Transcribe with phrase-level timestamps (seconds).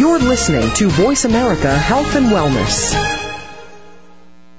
[0.00, 2.94] You're listening to Voice America Health and Wellness.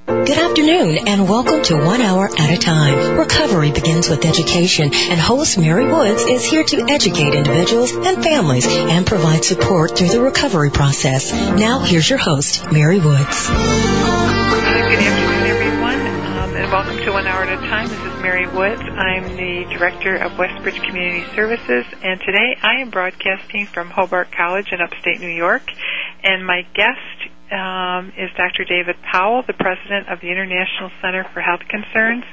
[0.05, 3.17] Good afternoon and welcome to One Hour at a Time.
[3.17, 8.67] Recovery begins with education and host Mary Woods is here to educate individuals and families
[8.67, 11.33] and provide support through the recovery process.
[11.33, 13.47] Now here's your host, Mary Woods.
[13.47, 15.40] Good afternoon everyone and
[16.71, 17.89] welcome to One Hour at a Time.
[17.89, 18.79] This is Mary Woods.
[18.79, 24.71] I'm the Director of Westbridge Community Services and today I am broadcasting from Hobart College
[24.71, 25.67] in upstate New York
[26.23, 28.63] and my guest um, is Dr.
[28.63, 32.23] David Powell, the president of the International Center for Health Concerns.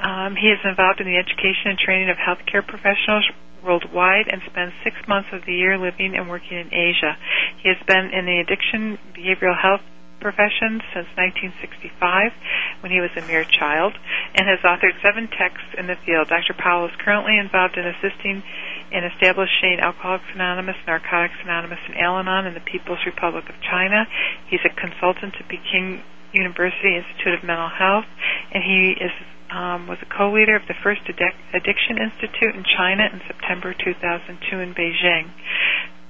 [0.00, 3.28] Um, he is involved in the education and training of healthcare professionals
[3.62, 7.20] worldwide and spends six months of the year living and working in Asia.
[7.60, 9.84] He has been in the addiction behavioral health
[10.20, 12.32] profession since 1965
[12.80, 13.94] when he was a mere child
[14.34, 16.28] and has authored seven texts in the field.
[16.28, 16.54] Dr.
[16.54, 18.42] Powell is currently involved in assisting
[18.90, 24.06] in establishing Alcoholics Anonymous, Narcotics Anonymous, and Al-Anon in the People's Republic of China.
[24.48, 28.06] He's a consultant to Peking University Institute of Mental Health,
[28.52, 29.12] and he is
[29.50, 34.74] um, was a co-leader of the first Addiction Institute in China in September 2002 in
[34.74, 35.32] Beijing.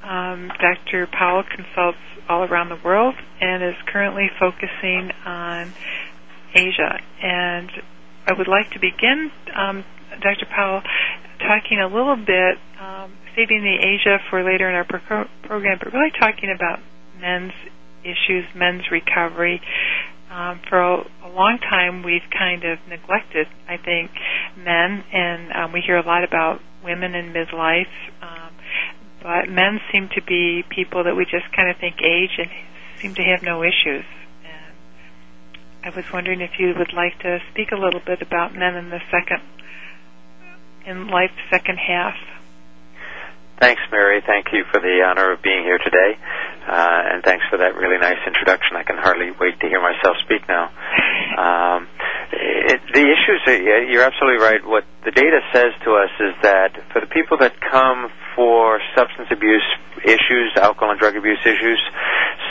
[0.02, 1.06] Um, Dr.
[1.06, 5.72] Powell consults all around the world and is currently focusing on
[6.54, 7.00] Asia.
[7.22, 7.70] And
[8.26, 9.84] I would like to begin, um,
[10.20, 10.46] Dr.
[10.46, 10.82] Powell,
[11.38, 15.92] talking a little bit, um, saving the Asia for later in our pro- program, but
[15.92, 16.80] really talking about
[17.20, 17.52] men's
[18.04, 19.60] issues, men's recovery.
[20.30, 24.10] Um, for a, a long time, we've kind of neglected, I think,
[24.56, 27.86] men, and um, we hear a lot about women in midlife.
[29.22, 32.50] But men seem to be people that we just kind of think age and
[33.00, 34.05] seem to have no issues.
[34.44, 34.75] And
[35.84, 38.91] I was wondering if you would like to speak a little bit about men in
[38.91, 39.42] the second
[40.86, 42.14] in life's second half.
[43.60, 44.22] Thanks, Mary.
[44.24, 46.14] Thank you for the honor of being here today,
[46.66, 48.76] uh, and thanks for that really nice introduction.
[48.76, 50.70] I can hardly wait to hear myself speak now.
[51.34, 51.88] Um,
[52.30, 54.64] it, the issues, are, you're absolutely right.
[54.64, 59.28] What the data says to us is that for the people that come for substance
[59.30, 59.66] abuse
[60.04, 61.82] issues, alcohol and drug abuse issues,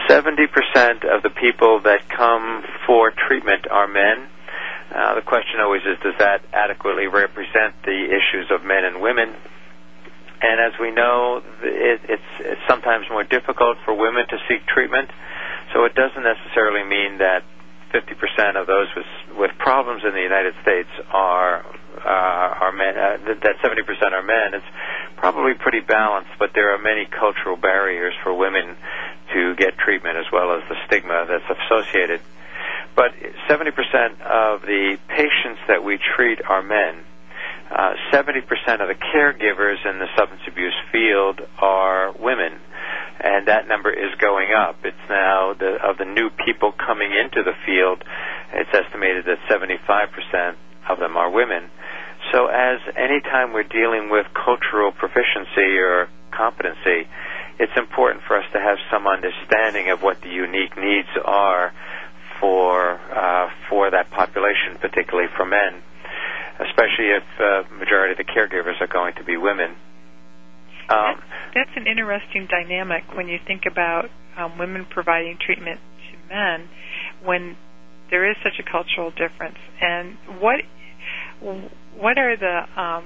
[0.09, 4.27] 70% of the people that come for treatment are men
[4.93, 9.35] uh, the question always is, does that adequately represent the issues of men and women?
[10.41, 15.09] And as we know, it, it's, it's sometimes more difficult for women to seek treatment.
[15.73, 17.43] So it doesn't necessarily mean that
[17.93, 21.65] 50% of those with, with problems in the United States are
[21.97, 22.95] uh, are men.
[22.95, 24.53] Uh, that 70% are men.
[24.53, 24.65] It's
[25.15, 28.75] probably pretty balanced, but there are many cultural barriers for women
[29.33, 32.21] to get treatment, as well as the stigma that's associated
[32.97, 33.13] but
[33.47, 37.05] 70% of the patients that we treat are men.
[37.69, 38.41] Uh, 70%
[38.79, 42.53] of the caregivers in the substance abuse field are women,
[43.19, 44.77] and that number is going up.
[44.83, 48.03] It's now the, of the new people coming into the field,
[48.53, 50.55] it's estimated that 75%
[50.89, 51.69] of them are women.
[52.31, 57.07] So, as anytime we're dealing with cultural proficiency or competency,
[57.59, 61.73] it's important for us to have some understanding of what the unique needs are
[62.39, 65.81] for uh, for that population, particularly for men,
[66.59, 69.75] especially if uh, majority of the caregivers are going to be women.
[70.89, 71.19] Um,
[71.53, 76.69] that's, that's an interesting dynamic when you think about um, women providing treatment to men
[77.23, 77.57] when
[78.09, 79.57] there is such a cultural difference.
[79.81, 80.61] And what
[81.95, 83.05] what are the um,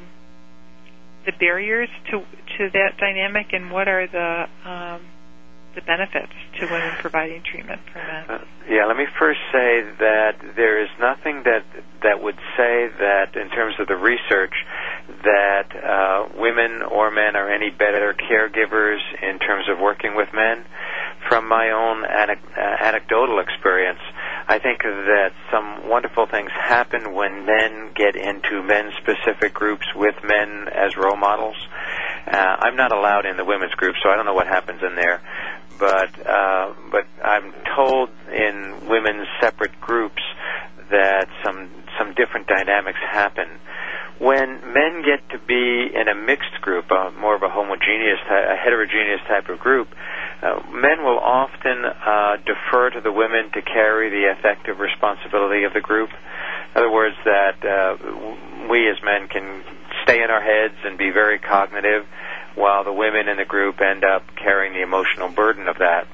[1.25, 2.19] the barriers to
[2.57, 5.01] to that dynamic, and what are the um,
[5.75, 8.25] the benefits to women providing treatment for men?
[8.29, 11.65] Uh, yeah, let me first say that there is nothing that
[12.03, 14.53] that would say that, in terms of the research,
[15.23, 20.65] that uh, women or men are any better caregivers in terms of working with men.
[21.29, 23.99] From my own anec- uh, anecdotal experience,
[24.47, 30.67] I think that some wonderful things happen when men get into men-specific groups with men
[30.73, 31.55] as role models.
[32.25, 34.95] Uh, I'm not allowed in the women's group, so I don't know what happens in
[34.95, 35.21] there
[35.81, 40.21] but uh, but I'm told in women's separate groups
[40.91, 43.49] that some some different dynamics happen.
[44.19, 48.55] When men get to be in a mixed group, uh, more of a homogeneous, a
[48.55, 49.87] heterogeneous type of group,
[50.43, 55.73] uh, men will often uh, defer to the women to carry the effective responsibility of
[55.73, 56.11] the group.
[56.11, 57.97] In other words, that uh,
[58.69, 59.63] we as men can
[60.03, 62.05] stay in our heads and be very cognitive,
[62.55, 66.07] while the women in the group end up carrying the emotional burden of that.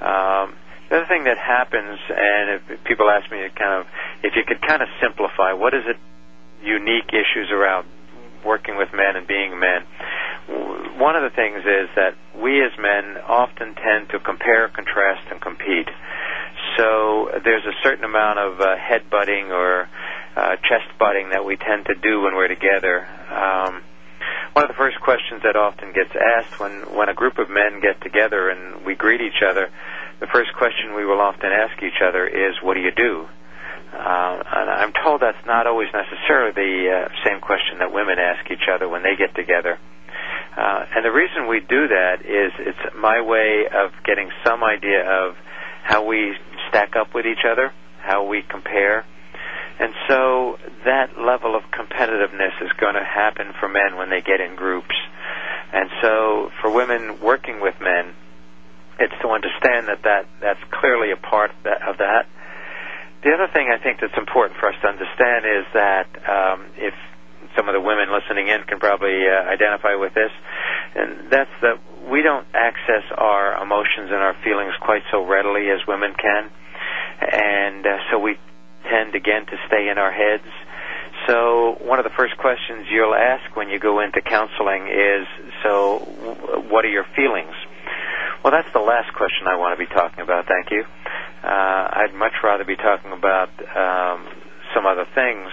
[0.00, 0.54] Um,
[0.88, 3.86] the other thing that happens, and if people ask me to kind of,
[4.22, 5.96] if you could kind of simplify, what is it
[6.62, 7.88] unique issues around
[8.44, 9.86] working with men and being men?
[10.46, 15.40] one of the things is that we as men often tend to compare, contrast, and
[15.40, 15.88] compete.
[16.76, 19.88] So there's a certain amount of uh, head butting or
[20.36, 23.06] uh, chest butting that we tend to do when we're together.
[23.30, 23.82] Um,
[24.54, 27.80] one of the first questions that often gets asked when, when a group of men
[27.82, 29.68] get together and we greet each other,
[30.20, 33.26] the first question we will often ask each other is, What do you do?
[33.92, 38.48] Uh, and I'm told that's not always necessarily the uh, same question that women ask
[38.50, 39.78] each other when they get together.
[40.56, 45.02] Uh, and the reason we do that is it's my way of getting some idea
[45.02, 45.36] of
[45.82, 46.34] how we
[46.68, 49.04] stack up with each other, how we compare.
[49.78, 54.40] And so that level of competitiveness is going to happen for men when they get
[54.40, 54.94] in groups.
[55.72, 58.14] And so for women working with men,
[59.00, 62.26] it's to understand that, that that's clearly a part of that.
[63.24, 66.94] The other thing I think that's important for us to understand is that um, if
[67.56, 70.30] some of the women listening in can probably uh, identify with this,
[70.94, 75.80] and that's that we don't access our emotions and our feelings quite so readily as
[75.88, 76.50] women can,
[77.20, 78.38] and uh, so we
[78.84, 80.44] tend again to stay in our heads.
[81.26, 85.26] So one of the first questions you'll ask when you go into counseling is,
[85.62, 85.98] "So,
[86.68, 87.54] what are your feelings?"
[88.42, 90.46] Well, that's the last question I want to be talking about.
[90.46, 90.84] Thank you.
[91.42, 94.26] Uh, I'd much rather be talking about um,
[94.74, 95.50] some other things.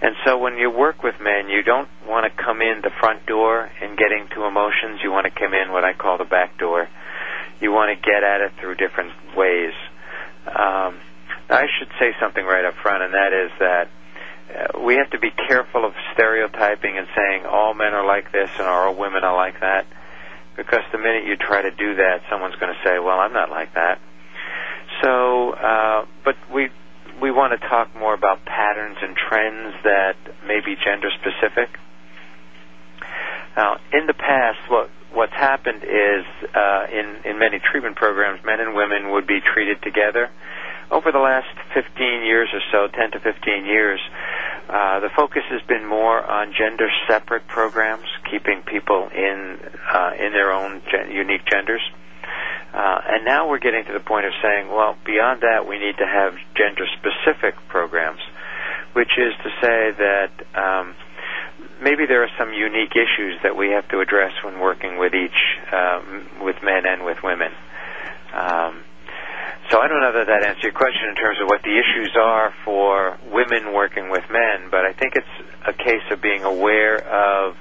[0.00, 3.24] And so when you work with men, you don't want to come in the front
[3.26, 5.00] door and getting to emotions.
[5.02, 6.88] You want to come in what I call the back door.
[7.60, 9.72] You want to get at it through different ways.
[10.46, 11.00] Um,
[11.50, 13.88] I should say something right up front, and that is that
[14.48, 18.50] uh, we have to be careful of stereotyping and saying all men are like this
[18.58, 19.86] and all women are like that
[20.56, 23.50] because the minute you try to do that, someone's going to say, "Well, I'm not
[23.50, 24.00] like that."
[25.02, 26.70] So, uh, but we
[27.20, 31.70] we want to talk more about patterns and trends that may be gender specific.
[33.56, 36.24] Now, in the past, what what's happened is
[36.54, 40.30] uh, in in many treatment programs, men and women would be treated together.
[40.90, 44.00] Over the last 15 years or so, 10 to 15 years,
[44.68, 49.58] uh, the focus has been more on gender separate programs, keeping people in
[49.92, 51.82] uh, in their own gen- unique genders.
[52.72, 55.96] Uh, and now we're getting to the point of saying, well, beyond that, we need
[55.96, 58.20] to have gender specific programs,
[58.94, 60.94] which is to say that um,
[61.80, 65.38] maybe there are some unique issues that we have to address when working with each,
[65.72, 67.52] um, with men and with women.
[68.32, 68.82] Um,
[69.70, 72.16] so I don't know that that answers your question in terms of what the issues
[72.20, 75.34] are for women working with men, but I think it's
[75.66, 77.56] a case of being aware of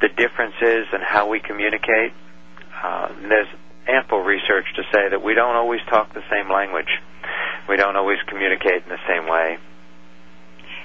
[0.00, 2.12] the differences and how we communicate.
[2.82, 3.48] Uh, there's
[3.88, 6.90] ample research to say that we don't always talk the same language.
[7.68, 9.58] We don't always communicate in the same way.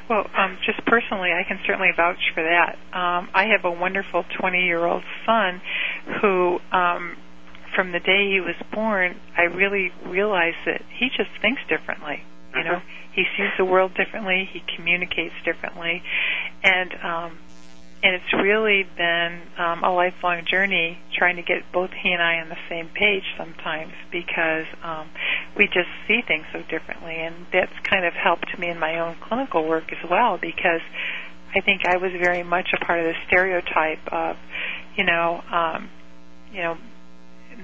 [0.10, 2.76] Well, um, just personally, I can certainly vouch for that.
[2.92, 5.62] Um, I have a wonderful 20 year old son
[6.22, 7.16] who um,
[7.76, 12.24] from the day he was born, I really realized that he just thinks differently.
[12.56, 12.88] You know, Mm-hmm.
[13.14, 14.50] he sees the world differently.
[14.52, 16.04] He communicates differently,
[16.64, 17.40] and um,
[18.04, 22.40] and it's really been um, a lifelong journey trying to get both he and I
[22.42, 25.08] on the same page sometimes because um,
[25.56, 29.16] we just see things so differently, and that's kind of helped me in my own
[29.22, 30.82] clinical work as well because
[31.56, 34.38] I think I was very much a part of the stereotype of,
[34.96, 35.90] you know, um,
[36.52, 36.78] you know,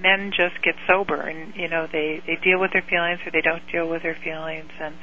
[0.01, 3.41] men just get sober and you know they they deal with their feelings or they
[3.41, 4.71] don't deal with their feelings.
[4.79, 4.95] And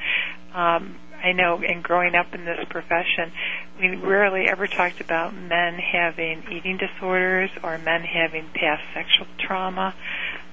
[0.55, 3.33] um I know in growing up in this profession
[3.81, 9.95] we rarely ever talked about men having eating disorders or men having past sexual trauma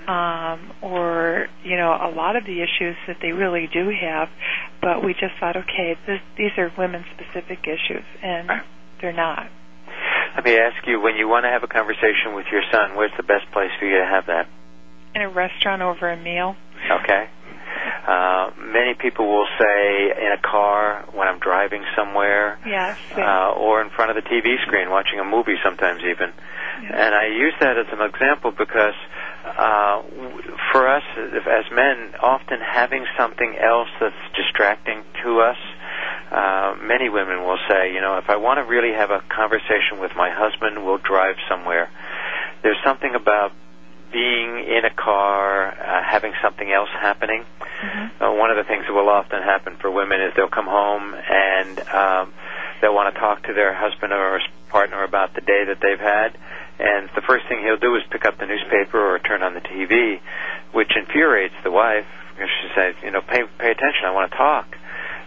[0.08, 4.30] um or you know a lot of the issues that they really do have.
[4.82, 8.50] But we just thought okay this, these are women specific issues and
[9.00, 9.50] they're not
[10.36, 13.12] Let me ask you, when you want to have a conversation with your son, where's
[13.18, 14.48] the best place for you to have that?
[15.14, 16.56] in a restaurant over a meal
[16.90, 17.30] Okay.
[18.08, 23.82] Uh, many people will say in a car when I'm driving somewhere, yes uh, or
[23.82, 26.34] in front of the TV screen watching a movie, sometimes even.
[26.82, 28.98] And I use that as an example because
[29.46, 30.02] uh,
[30.72, 35.58] for us as men, often having something else that's distracting to us.
[36.32, 40.00] Uh, many women will say, you know, if I want to really have a conversation
[40.00, 41.90] with my husband, we'll drive somewhere.
[42.64, 43.52] There's something about
[44.12, 47.46] being in a car, uh, having something else happening.
[48.20, 51.16] Uh, one of the things that will often happen for women is they'll come home
[51.16, 52.34] and um,
[52.80, 54.40] they'll want to talk to their husband or
[54.70, 56.38] partner about the day that they've had.
[56.80, 59.62] And the first thing he'll do is pick up the newspaper or turn on the
[59.62, 60.20] TV,
[60.72, 62.06] which infuriates the wife.
[62.34, 64.78] Because she says, you know, pay, pay attention, I want to talk.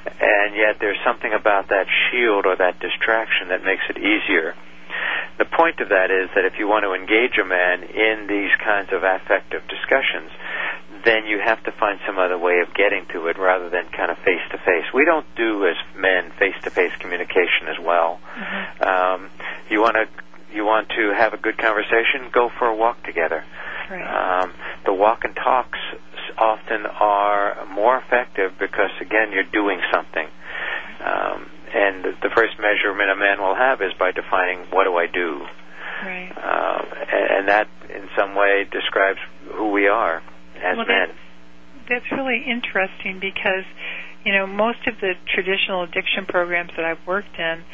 [0.07, 4.55] And yet there's something about that shield or that distraction that makes it easier.
[5.39, 8.51] The point of that is that if you want to engage a man in these
[8.63, 10.31] kinds of affective discussions,
[11.05, 14.11] then you have to find some other way of getting to it rather than kind
[14.11, 14.85] of face to face.
[14.95, 18.21] We don't do as men face to face communication as well.
[18.37, 18.83] Mm-hmm.
[18.83, 19.31] Um,
[19.71, 20.09] you want to
[20.55, 23.45] you want to have a good conversation, go for a walk together.
[23.91, 24.43] Right.
[24.43, 24.53] Um,
[24.85, 25.79] the walk and talks
[26.39, 30.29] often are more effective because again you're doing something.
[31.05, 35.07] Um, and the first measurement a man will have is by defining what do I
[35.07, 35.45] do.
[36.03, 36.31] Right.
[36.37, 39.19] Uh, and, and that, in some way, describes
[39.53, 40.23] who we are
[40.57, 41.09] as well, men.
[41.89, 43.65] That's, that's really interesting because,
[44.25, 47.65] you know, most of the traditional addiction programs that I've worked in,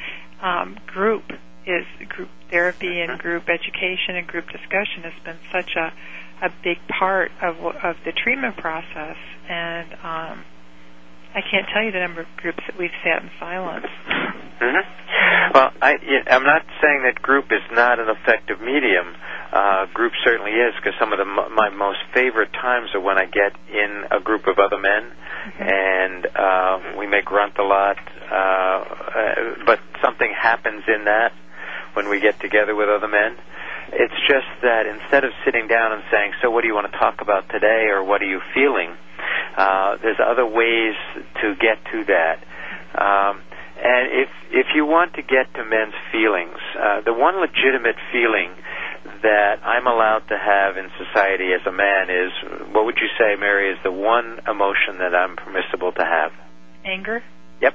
[0.41, 1.25] um, group
[1.67, 3.21] is group therapy and mm-hmm.
[3.21, 5.93] group education and group discussion has been such a
[6.43, 9.17] a big part of of the treatment process
[9.49, 10.45] and um
[11.33, 13.87] I can't tell you the number of groups that we've sat in silence.
[14.61, 15.55] Mm-hmm.
[15.55, 15.95] Well, I,
[16.27, 19.15] I'm not saying that group is not an effective medium.
[19.53, 23.27] Uh, group certainly is because some of the my most favorite times are when I
[23.27, 25.63] get in a group of other men, mm-hmm.
[25.63, 27.97] and uh, we may grunt a lot,
[28.31, 29.35] uh, uh,
[29.67, 31.33] but something happens in that
[31.95, 33.37] when we get together with other men.
[33.93, 36.99] It's just that instead of sitting down and saying, "So, what do you want to
[36.99, 38.97] talk about today?" or "What are you feeling?"
[39.57, 40.95] Uh, there's other ways
[41.43, 42.39] to get to that.
[42.95, 43.43] Um,
[43.83, 48.51] and if if you want to get to men's feelings, uh, the one legitimate feeling
[49.23, 52.33] that I'm allowed to have in society as a man is,
[52.73, 56.33] what would you say, Mary, is the one emotion that I'm permissible to have?
[56.85, 57.23] Anger.
[57.61, 57.75] Yep.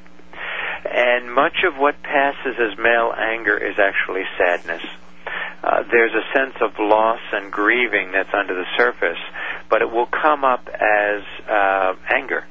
[0.86, 4.84] And much of what passes as male anger is actually sadness.
[5.66, 9.18] Uh, there's a sense of loss and grieving that's under the surface,
[9.68, 12.46] but it will come up as uh, anger.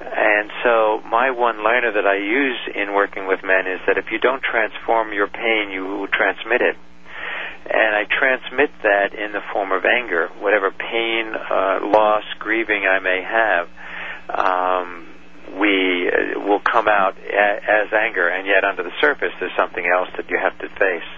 [0.00, 4.12] And so my one liner that I use in working with men is that if
[4.12, 6.76] you don't transform your pain, you will transmit it.
[7.66, 12.98] And I transmit that in the form of anger, whatever pain, uh, loss, grieving I
[12.98, 13.68] may have.
[14.30, 15.06] Um,
[15.58, 19.86] we uh, will come out a- as anger, and yet under the surface, there's something
[19.86, 21.10] else that you have to face.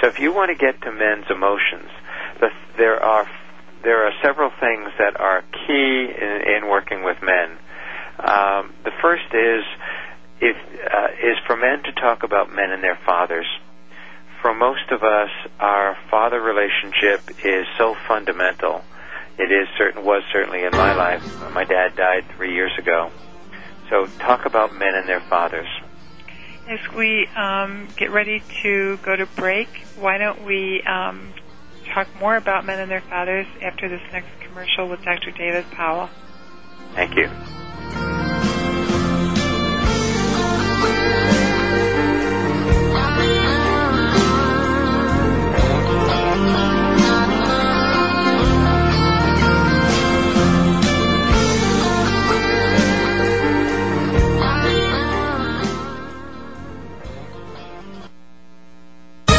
[0.00, 1.90] So if you want to get to men's emotions,
[2.40, 3.28] the, there are
[3.82, 7.56] there are several things that are key in, in working with men.
[8.18, 9.64] Um, the first is
[10.40, 13.46] if, uh, is for men to talk about men and their fathers.
[14.42, 18.82] For most of us, our father relationship is so fundamental.
[19.38, 21.22] It is certain was certainly in my life.
[21.54, 23.10] My dad died three years ago.
[23.90, 25.68] So talk about men and their fathers.
[26.68, 31.32] As we um, get ready to go to break, why don't we um,
[31.94, 35.30] talk more about men and their fathers after this next commercial with Dr.
[35.30, 36.10] David Powell?
[36.94, 37.30] Thank you.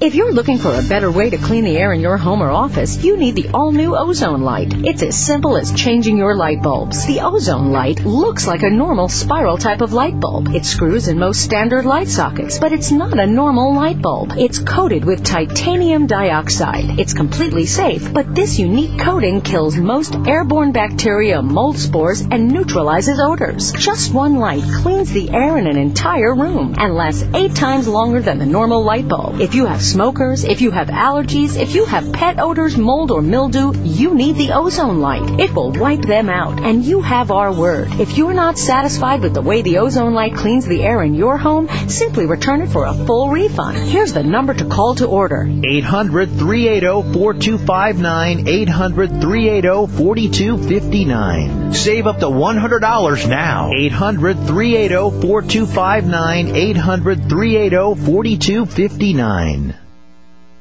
[0.00, 2.50] If you're looking for a better way to clean the air in your home or
[2.50, 4.72] office, you need the all-new ozone light.
[4.72, 7.04] It's as simple as changing your light bulbs.
[7.04, 10.54] The ozone light looks like a normal spiral type of light bulb.
[10.54, 14.32] It screws in most standard light sockets, but it's not a normal light bulb.
[14.38, 16.98] It's coated with titanium dioxide.
[16.98, 23.20] It's completely safe, but this unique coating kills most airborne bacteria, mold spores, and neutralizes
[23.20, 23.74] odors.
[23.74, 28.22] Just one light cleans the air in an entire room and lasts eight times longer
[28.22, 29.42] than the normal light bulb.
[29.42, 33.22] If you have smokers, if you have allergies, if you have pet odors, mold, or
[33.22, 35.40] mildew, you need the ozone light.
[35.40, 37.88] It will wipe them out, and you have our word.
[38.00, 41.36] If you're not satisfied with the way the ozone light cleans the air in your
[41.36, 43.76] home, simply return it for a full refund.
[43.76, 48.48] Here's the number to call to order 800 380 4259.
[48.48, 51.72] 800 380 4259.
[51.72, 53.70] Save up to $100 now.
[53.74, 56.56] 800 380 4259.
[56.56, 59.79] 800 380 4259.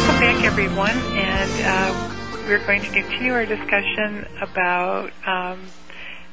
[0.00, 5.60] Welcome back, everyone, and uh, we're going to continue our discussion about um,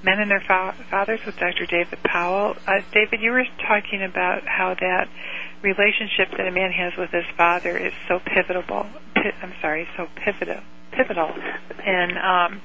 [0.04, 1.66] men and their fa- fathers with Dr.
[1.66, 2.56] David Powell.
[2.66, 5.10] Uh, David, you were talking about how that
[5.62, 8.64] relationship that a man has with his father is so pivotal.
[8.64, 10.62] Pi- I'm sorry, so pivotal,
[10.94, 11.28] pivotal
[11.86, 12.62] in um,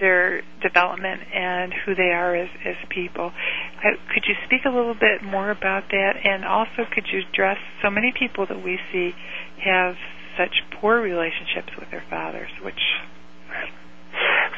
[0.00, 3.32] their development and who they are as, as people.
[3.82, 6.14] Could you speak a little bit more about that?
[6.24, 9.12] And also, could you address so many people that we see
[9.62, 9.94] have
[10.38, 12.80] such poor relationships with their fathers, which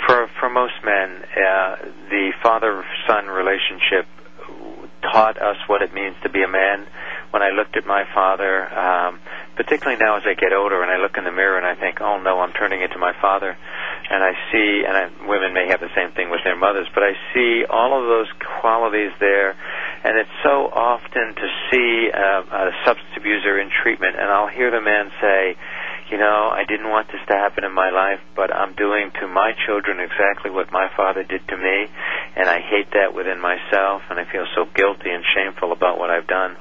[0.07, 1.77] for for most men, uh,
[2.11, 4.07] the father-son relationship
[5.03, 6.87] taught us what it means to be a man.
[7.31, 9.21] When I looked at my father, um,
[9.57, 12.01] particularly now as I get older, and I look in the mirror and I think,
[12.01, 13.57] "Oh no, I'm turning into my father,"
[14.11, 17.05] and I see, and I, women may have the same thing with their mothers, but
[17.05, 18.27] I see all of those
[18.61, 19.55] qualities there,
[20.03, 24.71] and it's so often to see uh, a substance abuser in treatment, and I'll hear
[24.71, 25.57] the man say
[26.11, 29.29] you know, I didn't want this to happen in my life, but I'm doing to
[29.29, 31.87] my children exactly what my father did to me,
[32.37, 36.11] and I hate that within myself, and I feel so guilty and shameful about what
[36.11, 36.57] I've done.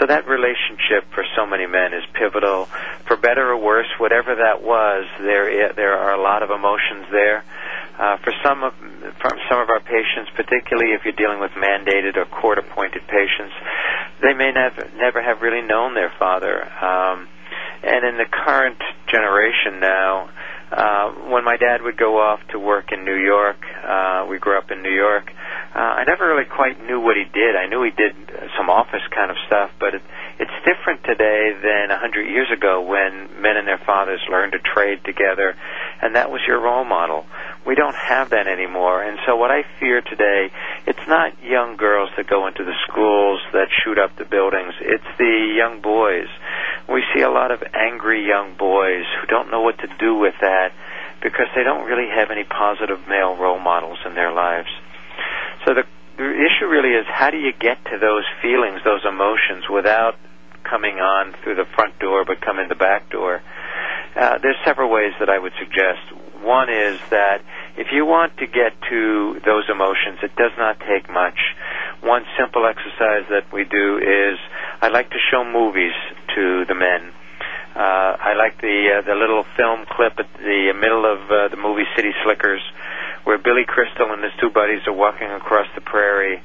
[0.00, 2.66] So that relationship for so many men is pivotal.
[3.06, 7.44] For better or worse, whatever that was, there there are a lot of emotions there.
[7.98, 8.72] Uh, for some of
[9.20, 13.54] from some of our patients, particularly if you're dealing with mandated or court-appointed patients,
[14.22, 16.64] they may never never have really known their father.
[16.82, 17.28] Um,
[17.82, 20.30] and in the current generation now,
[20.72, 24.56] uh, when my dad would go off to work in New York, uh, we grew
[24.56, 25.30] up in New York.
[25.74, 27.56] Uh, I never really quite knew what he did.
[27.56, 28.16] I knew he did
[28.56, 30.02] some office kind of stuff, but it,
[30.38, 34.58] it's different today than a hundred years ago when men and their fathers learned to
[34.60, 35.56] trade together,
[36.00, 37.26] and that was your role model.
[37.66, 40.50] We don't have that anymore, and so what I fear today,
[40.86, 44.74] it's not young girls that go into the schools that shoot up the buildings.
[44.80, 46.28] It's the young boys.
[46.88, 50.34] We see a lot of angry young boys who don't know what to do with
[50.40, 50.61] that
[51.22, 54.68] because they don't really have any positive male role models in their lives.
[55.64, 55.84] So the,
[56.16, 60.16] the issue really is how do you get to those feelings, those emotions, without
[60.62, 63.42] coming on through the front door but come in the back door?
[64.14, 66.04] Uh, there's several ways that I would suggest.
[66.42, 67.40] One is that
[67.78, 71.38] if you want to get to those emotions, it does not take much.
[72.02, 74.38] One simple exercise that we do is
[74.82, 75.94] I like to show movies
[76.34, 77.12] to the men.
[77.74, 81.56] Uh, I like the uh, the little film clip at the middle of uh, the
[81.56, 82.60] movie City Slickers,
[83.24, 86.42] where Billy Crystal and his two buddies are walking across the prairie,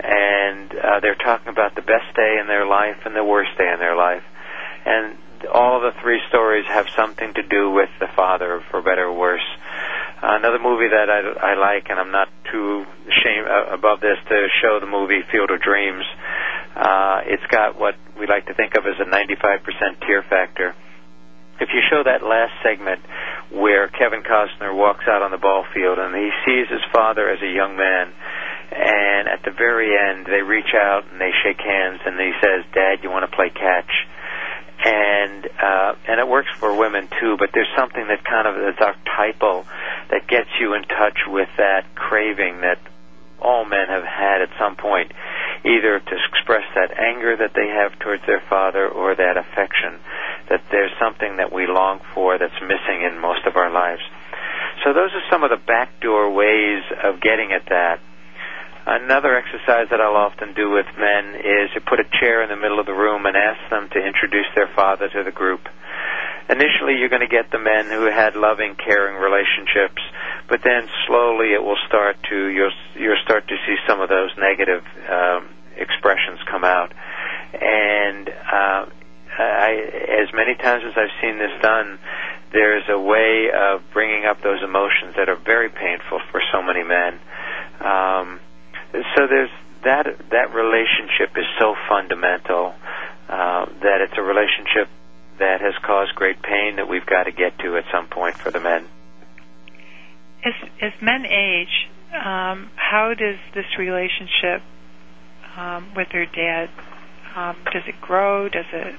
[0.00, 0.70] and
[1.02, 3.96] they're talking about the best day in their life and the worst day in their
[3.96, 4.24] life,
[4.86, 5.16] and
[5.52, 9.12] all of the three stories have something to do with the father, for better or
[9.12, 9.46] worse.
[10.22, 14.18] Uh, another movie that I, I like, and I'm not too ashamed uh, above this
[14.28, 16.04] to show the movie Field of Dreams.
[16.76, 19.64] Uh, it's got what we like to think of as a 95%
[20.06, 20.74] tear factor.
[21.60, 23.00] If you show that last segment
[23.52, 27.40] where Kevin Costner walks out on the ball field and he sees his father as
[27.40, 28.12] a young man,
[28.72, 32.64] and at the very end they reach out and they shake hands and he says,
[32.72, 33.90] "Dad, you want to play catch?"
[34.84, 37.36] And uh, and it works for women too.
[37.38, 39.66] But there's something that kind of is archetypal
[40.10, 42.78] that gets you in touch with that craving that
[43.40, 45.12] all men have had at some point,
[45.64, 49.98] either to express that anger that they have towards their father or that affection.
[50.48, 54.02] That there's something that we long for that's missing in most of our lives.
[54.84, 58.00] So those are some of the backdoor ways of getting at that.
[58.90, 62.56] Another exercise that I'll often do with men is to put a chair in the
[62.56, 65.62] middle of the room and ask them to introduce their father to the group.
[66.50, 70.02] Initially, you're going to get the men who had loving, caring relationships,
[70.48, 74.34] but then slowly it will start to you'll you'll start to see some of those
[74.36, 76.90] negative um, expressions come out.
[77.54, 78.90] And uh,
[79.38, 79.70] I,
[80.18, 82.00] as many times as I've seen this done,
[82.50, 86.82] there's a way of bringing up those emotions that are very painful for so many
[86.82, 87.20] men.
[87.78, 88.40] Um,
[88.92, 89.50] so there's
[89.84, 92.74] that that relationship is so fundamental
[93.28, 94.88] uh, that it's a relationship
[95.38, 98.50] that has caused great pain that we've got to get to at some point for
[98.50, 98.86] the men.
[100.44, 104.62] As as men age, um, how does this relationship
[105.56, 106.70] um, with their dad
[107.36, 108.48] um, does it grow?
[108.48, 108.94] Does it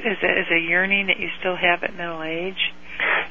[0.00, 2.72] is it is a yearning that you still have at middle age?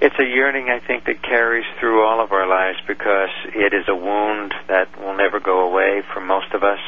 [0.02, 3.88] It's a yearning I think that carries through all of our lives because it is
[3.88, 6.80] a wound that will never go away for most of us.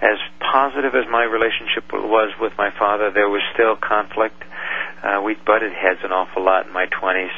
[0.00, 4.42] As positive as my relationship was with my father, there was still conflict.
[5.02, 7.34] Uh, we butted heads an awful lot in my 20s.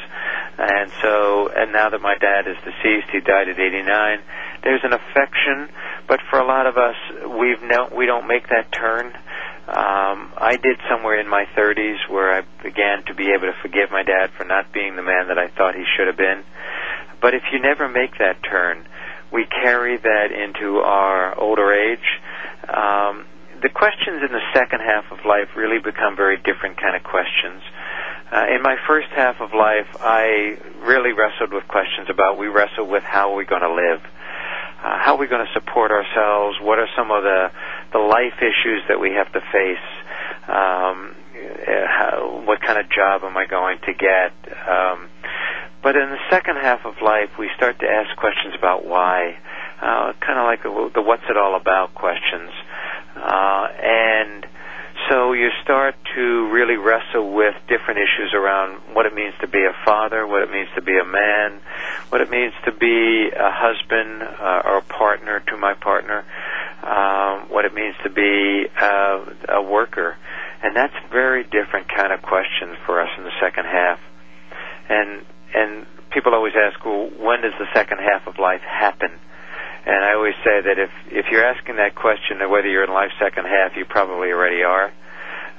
[0.57, 4.19] And so, and now that my dad is deceased, he died at 89,
[4.63, 5.69] there's an affection,
[6.07, 6.95] but for a lot of us,
[7.27, 9.13] we've no, we don't make that turn.
[9.69, 13.91] Um, I did somewhere in my 30s where I began to be able to forgive
[13.91, 16.43] my dad for not being the man that I thought he should have been.
[17.21, 18.87] But if you never make that turn,
[19.31, 22.07] we carry that into our older age.
[22.67, 23.25] Um,
[23.61, 27.61] the questions in the second half of life really become very different kind of questions.
[28.31, 32.89] Uh, in my first half of life, I really wrestled with questions about we wrestled
[32.89, 34.01] with how are we going to live
[34.83, 36.57] uh, how are we going to support ourselves?
[36.61, 37.51] What are some of the
[37.91, 39.87] the life issues that we have to face?
[40.47, 44.31] Um, uh, how, what kind of job am I going to get?
[44.67, 45.09] Um,
[45.81, 49.37] but in the second half of life, we start to ask questions about why,
[49.81, 52.51] uh, kind of like the, the "What's it all about?" questions,
[53.15, 54.45] uh, and
[55.09, 59.65] so you start to really wrestle with different issues around what it means to be
[59.65, 61.59] a father, what it means to be a man,
[62.09, 66.23] what it means to be a husband uh, or a partner to my partner,
[66.83, 70.15] um, what it means to be uh, a worker.
[70.61, 73.99] And that's very different kind of questions for us in the second half.
[74.89, 79.11] And and people always ask, well, when does the second half of life happen?
[79.85, 82.91] And I always say that if if you're asking that question of whether you're in
[82.91, 84.91] life's second half, you probably already are.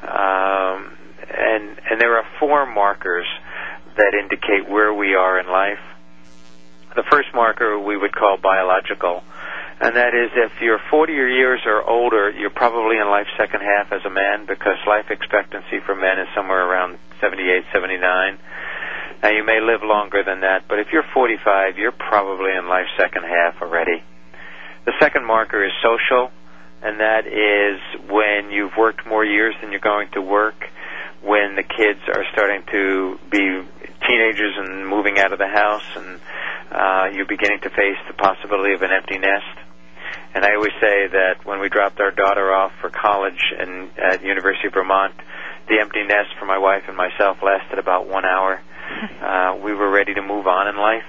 [0.03, 0.97] Um,
[1.29, 3.27] and and there are four markers
[3.97, 5.81] that indicate where we are in life.
[6.97, 9.23] The first marker we would call biological,
[9.81, 13.93] and that is if you're 40 years or older, you're probably in life's second half
[13.93, 18.39] as a man because life expectancy for men is somewhere around 78, 79.
[19.23, 22.91] Now you may live longer than that, but if you're 45, you're probably in life's
[22.97, 24.03] second half already.
[24.87, 26.31] The second marker is social,
[26.83, 30.57] and that is when you've worked more years than you're going to work,
[31.23, 33.63] when the kids are starting to be
[34.09, 36.21] teenagers and moving out of the house, and
[36.73, 39.59] uh, you're beginning to face the possibility of an empty nest.
[40.35, 44.23] And I always say that when we dropped our daughter off for college in, at
[44.23, 45.15] University of Vermont,
[45.69, 48.63] the empty nest for my wife and myself lasted about one hour.
[49.20, 51.07] Uh, we were ready to move on in life,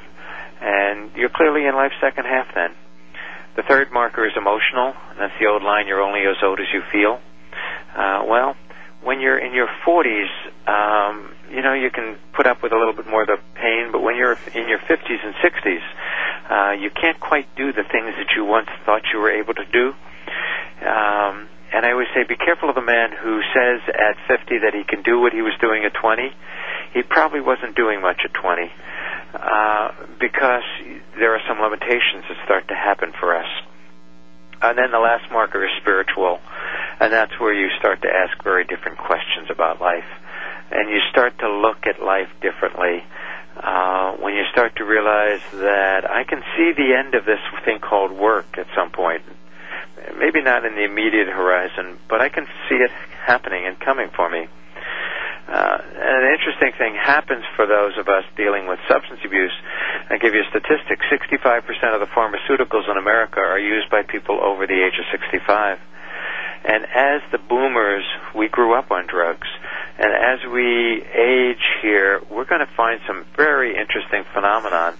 [0.61, 2.71] and you're clearly in life's second half then.
[3.55, 4.93] The third marker is emotional.
[5.17, 7.19] That's the old line, you're only as old as you feel.
[7.95, 8.55] Uh, well,
[9.03, 10.29] when you're in your 40s,
[10.67, 13.91] um, you know, you can put up with a little bit more of the pain,
[13.91, 15.81] but when you're in your 50s and 60s,
[16.49, 19.65] uh, you can't quite do the things that you once thought you were able to
[19.65, 19.93] do.
[20.85, 24.73] Um, and I always say, be careful of the man who says at 50 that
[24.73, 26.29] he can do what he was doing at 20.
[26.93, 28.71] He probably wasn't doing much at 20
[29.33, 30.67] uh, because
[31.15, 33.47] there are some limitations that start to happen for us.
[34.61, 36.39] And then the last marker is spiritual,
[36.99, 40.05] and that's where you start to ask very different questions about life,
[40.69, 43.03] and you start to look at life differently.
[43.57, 47.79] Uh, when you start to realize that I can see the end of this thing
[47.79, 49.23] called work at some point,
[50.17, 52.91] maybe not in the immediate horizon, but I can see it
[53.25, 54.47] happening and coming for me.
[55.51, 59.51] Uh, and an interesting thing happens for those of us dealing with substance abuse.
[60.09, 64.39] I give you a statistic 65% of the pharmaceuticals in America are used by people
[64.41, 65.79] over the age of 65.
[66.63, 69.47] And as the boomers, we grew up on drugs.
[69.97, 74.95] And as we age here, we're going to find some very interesting phenomenon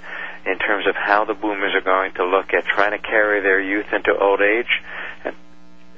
[0.45, 3.61] in terms of how the boomers are going to look at trying to carry their
[3.61, 4.69] youth into old age
[5.23, 5.35] and,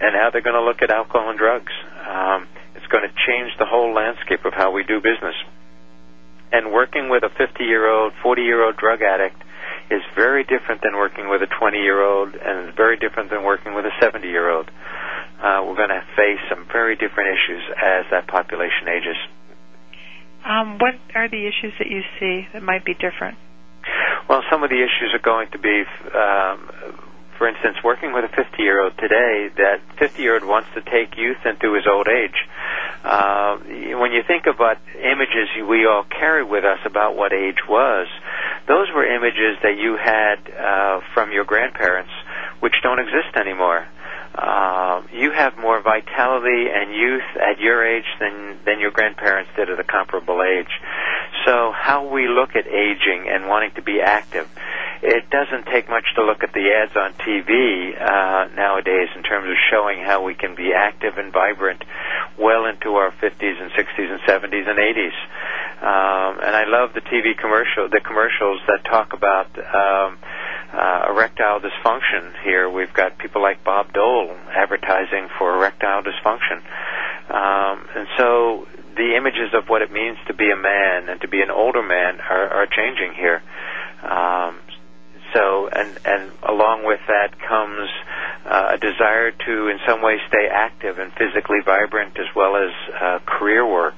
[0.01, 1.71] and how they're going to look at alcohol and drugs.
[2.07, 5.35] Um, it's going to change the whole landscape of how we do business.
[6.51, 9.41] And working with a 50 year old, 40 year old drug addict
[9.89, 13.43] is very different than working with a 20 year old, and it's very different than
[13.43, 14.69] working with a 70 year old.
[15.41, 19.17] Uh, we're going to face some very different issues as that population ages.
[20.45, 23.37] Um, what are the issues that you see that might be different?
[24.27, 25.83] Well, some of the issues are going to be
[26.13, 26.69] um,
[27.37, 30.81] for instance, working with a 50 year old today, that 50 year old wants to
[30.81, 32.47] take youth into his old age.
[33.03, 33.57] Uh,
[33.99, 38.07] when you think about images we all carry with us about what age was,
[38.67, 42.11] those were images that you had uh, from your grandparents,
[42.61, 43.85] which don't exist anymore.
[44.35, 49.69] Uh, you have more vitality and youth at your age than than your grandparents did
[49.69, 50.71] at a comparable age.
[51.45, 54.47] So how we look at aging and wanting to be active,
[55.03, 59.49] it doesn't take much to look at the ads on TV uh, nowadays in terms
[59.49, 61.83] of showing how we can be active and vibrant
[62.39, 65.17] well into our 50s and 60s and 70s and 80s.
[65.83, 69.51] Um, and I love the TV commercial, the commercials that talk about.
[69.59, 70.17] Um,
[70.73, 72.67] uh, erectile dysfunction here.
[72.67, 76.63] We've got people like Bob Dole advertising for erectile dysfunction.
[77.29, 81.27] Um, and so the images of what it means to be a man and to
[81.27, 83.43] be an older man are, are changing here.
[84.01, 84.59] Um,
[85.33, 87.89] so, and, and along with that comes
[88.45, 92.71] uh, a desire to, in some way, stay active and physically vibrant as well as
[92.93, 93.95] uh, career work.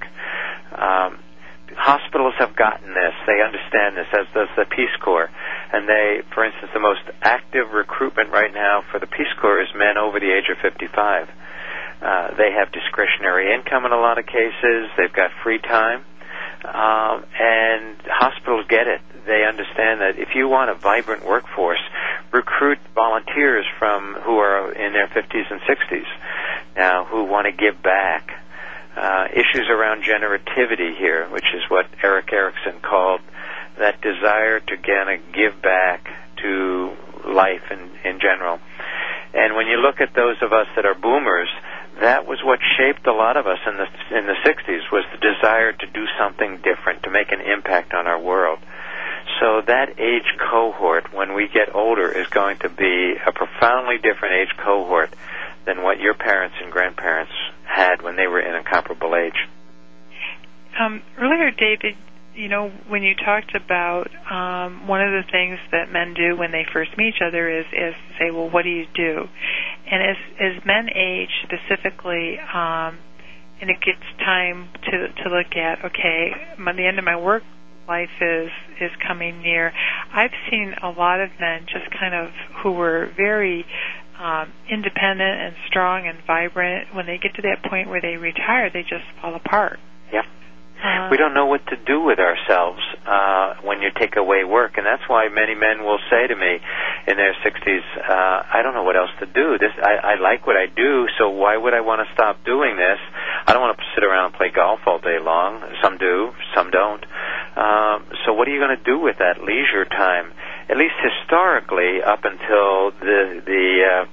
[0.72, 1.20] Um,
[1.76, 3.14] hospitals have gotten this.
[3.28, 5.30] They understand this, as does the Peace Corps.
[5.74, 9.70] And they, for instance, the most active recruitment right now for the Peace Corps is
[9.76, 11.30] men over the age of 55.
[12.02, 14.90] Uh, they have discretionary income in a lot of cases.
[14.98, 16.06] They've got free time.
[16.66, 19.02] Um, and hospitals get it.
[19.26, 21.82] They understand that if you want a vibrant workforce,
[22.32, 26.06] recruit volunteers from who are in their 50s and 60s
[26.76, 28.32] now who want to give back
[28.96, 33.22] uh, issues around generativity here, which is what Erik Erikson called
[33.78, 36.08] that desire to kind of give back
[36.38, 38.60] to life in, in general.
[39.34, 41.50] And when you look at those of us that are boomers,
[42.00, 45.18] that was what shaped a lot of us in the in the 60s was the
[45.18, 48.60] desire to do something different, to make an impact on our world.
[49.46, 54.34] So that age cohort, when we get older, is going to be a profoundly different
[54.42, 55.14] age cohort
[55.68, 57.32] than what your parents and grandparents
[57.64, 59.38] had when they were in a comparable age.
[60.80, 61.96] Um, earlier, David,
[62.34, 66.52] you know, when you talked about um, one of the things that men do when
[66.52, 69.28] they first meet each other is is say, well, what do you do?
[69.86, 72.98] And as as men age, specifically, um,
[73.62, 77.44] and it gets time to to look at, okay, the end of my work
[77.88, 78.50] life is
[78.82, 79.72] is coming near.
[80.14, 82.30] I've seen a lot of men just kind of
[82.64, 83.66] who were very
[84.20, 86.94] um, independent and strong and vibrant.
[86.94, 89.80] When they get to that point where they retire, they just fall apart.
[90.12, 90.24] Yeah.
[90.76, 94.78] Uh, we don't know what to do with ourselves uh, when you take away work,
[94.78, 96.60] and that's why many men will say to me
[97.08, 99.58] in their 60s, uh, "I don't know what else to do.
[99.58, 102.76] This I, I like what I do, so why would I want to stop doing
[102.76, 103.00] this?
[103.48, 105.62] I don't want to sit around and play golf all day long.
[105.82, 107.04] Some do, some don't.
[107.56, 110.34] Um, so what are you going to do with that leisure time?"
[110.70, 114.06] At least historically, up until the the uh,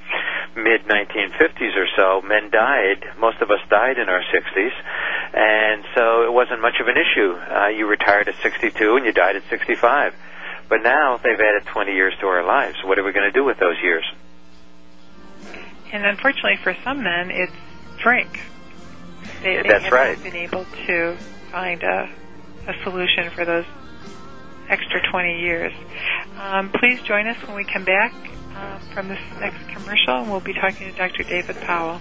[0.60, 3.04] mid 1950s or so, men died.
[3.18, 4.72] Most of us died in our 60s,
[5.34, 7.32] and so it wasn't much of an issue.
[7.32, 10.14] Uh, you retired at 62 and you died at 65.
[10.68, 12.76] But now they've added 20 years to our lives.
[12.84, 14.04] What are we going to do with those years?
[15.92, 17.52] And unfortunately, for some men, it's
[17.98, 18.40] drink.
[19.42, 20.22] They, they That's have right.
[20.22, 21.16] been able to
[21.50, 22.10] find a,
[22.66, 23.66] a solution for those
[24.68, 25.72] extra 20 years.
[26.38, 28.14] Um, please join us when we come back
[28.54, 31.22] uh, from this next commercial, and we'll be talking to Dr.
[31.24, 32.00] David Powell.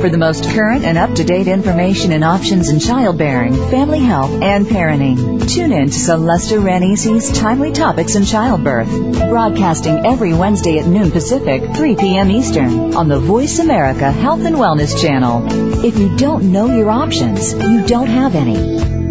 [0.00, 5.48] For the most current and up-to-date information and options in childbearing, family health, and parenting,
[5.48, 8.90] tune in to Celesta Ranisi's Timely Topics in Childbirth,
[9.30, 12.30] broadcasting every Wednesday at noon Pacific, 3 p.m.
[12.30, 15.84] Eastern, on the Voice America Health and Wellness Channel.
[15.84, 19.05] If you don't know your options, you don't have any.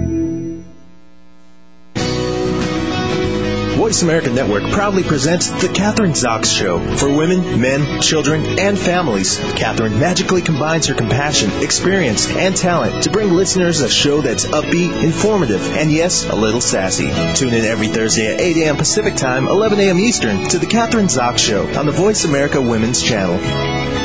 [3.86, 6.80] Voice America Network proudly presents The Kathryn Zox Show.
[6.98, 13.12] For women, men, children, and families, Kathryn magically combines her compassion, experience, and talent to
[13.12, 17.12] bring listeners a show that's upbeat, informative, and yes, a little sassy.
[17.36, 18.78] Tune in every Thursday at 8 a.m.
[18.78, 20.00] Pacific Time, 11 a.m.
[20.00, 24.05] Eastern to The Kathryn Zox Show on the Voice America Women's Channel.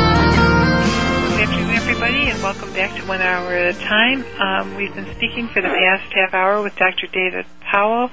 [2.01, 4.25] everybody, and welcome back to One Hour at a Time.
[4.41, 7.05] Um, we've been speaking for the past half hour with Dr.
[7.05, 8.09] David Powell,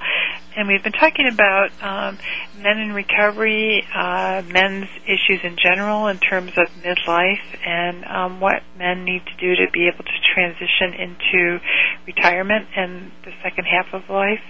[0.55, 2.19] and we've been talking about um,
[2.61, 8.61] men in recovery, uh, men's issues in general in terms of midlife, and um, what
[8.77, 11.59] men need to do to be able to transition into
[12.05, 14.45] retirement and the second half of life.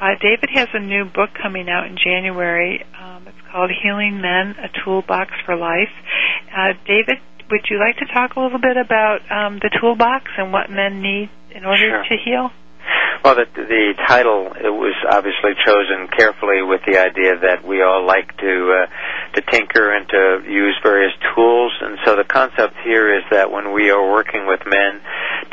[0.00, 2.82] Uh, David has a new book coming out in January.
[2.98, 5.92] Um, it's called Healing Men: A Toolbox for Life.
[6.56, 7.18] Uh, David,
[7.50, 11.02] would you like to talk a little bit about um, the toolbox and what men
[11.02, 12.04] need in order sure.
[12.04, 12.50] to heal?
[13.22, 18.06] Well, the, the title it was obviously chosen carefully with the idea that we all
[18.06, 23.12] like to uh, to tinker and to use various tools, and so the concept here
[23.14, 25.02] is that when we are working with men,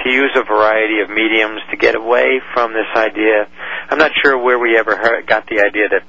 [0.04, 3.48] to use a variety of mediums to get away from this idea.
[3.90, 6.04] I'm not sure where we ever heard, got the idea that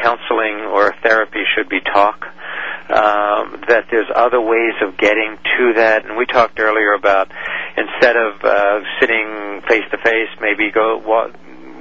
[0.00, 2.26] counseling or therapy should be talk
[2.92, 6.04] um, that there's other ways of getting to that.
[6.04, 7.30] And we talked earlier about
[7.76, 11.32] instead of uh, sitting face to face, maybe go walk,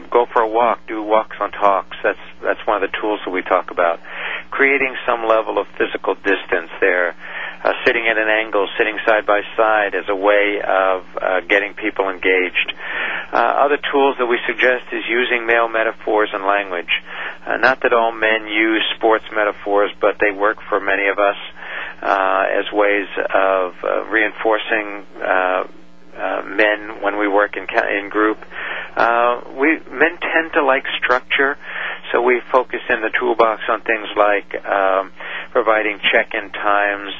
[0.09, 1.97] go for a walk, do walks on talks.
[2.03, 3.99] That's that's one of the tools that we talk about.
[4.51, 7.15] Creating some level of physical distance there.
[7.63, 11.75] Uh, sitting at an angle, sitting side by side as a way of uh, getting
[11.75, 12.73] people engaged.
[13.31, 16.89] Uh, other tools that we suggest is using male metaphors and language.
[17.45, 21.37] Uh, not that all men use sports metaphors, but they work for many of us
[22.01, 25.05] uh, as ways of uh, reinforcing
[26.15, 28.37] uh, men when we work in in group.
[28.95, 31.57] Uh, we men tend to like structure,
[32.11, 35.11] so we focus in the toolbox on things like um,
[35.51, 37.13] providing check-in times,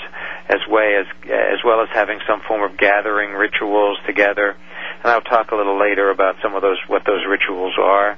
[0.49, 4.56] as way as as well as having some form of gathering rituals together.
[5.04, 8.17] And I'll talk a little later about some of those what those rituals are.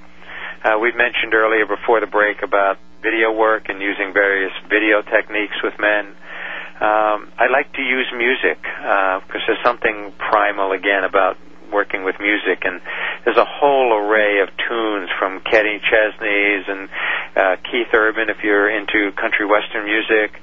[0.63, 5.62] Uh, we mentioned earlier before the break about video work and using various video techniques
[5.62, 6.15] with men.
[6.84, 11.38] Um, I like to use music because uh, there's something primal again about
[11.72, 12.82] working with music, and
[13.24, 16.89] there's a whole array of tunes from Kenny Chesney's and
[17.36, 20.36] uh, Keith Urban if you're into country western music.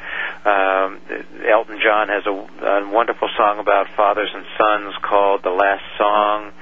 [0.46, 1.00] Um,
[1.44, 6.52] Elton John has a, a wonderful song about fathers and sons called "The Last Song."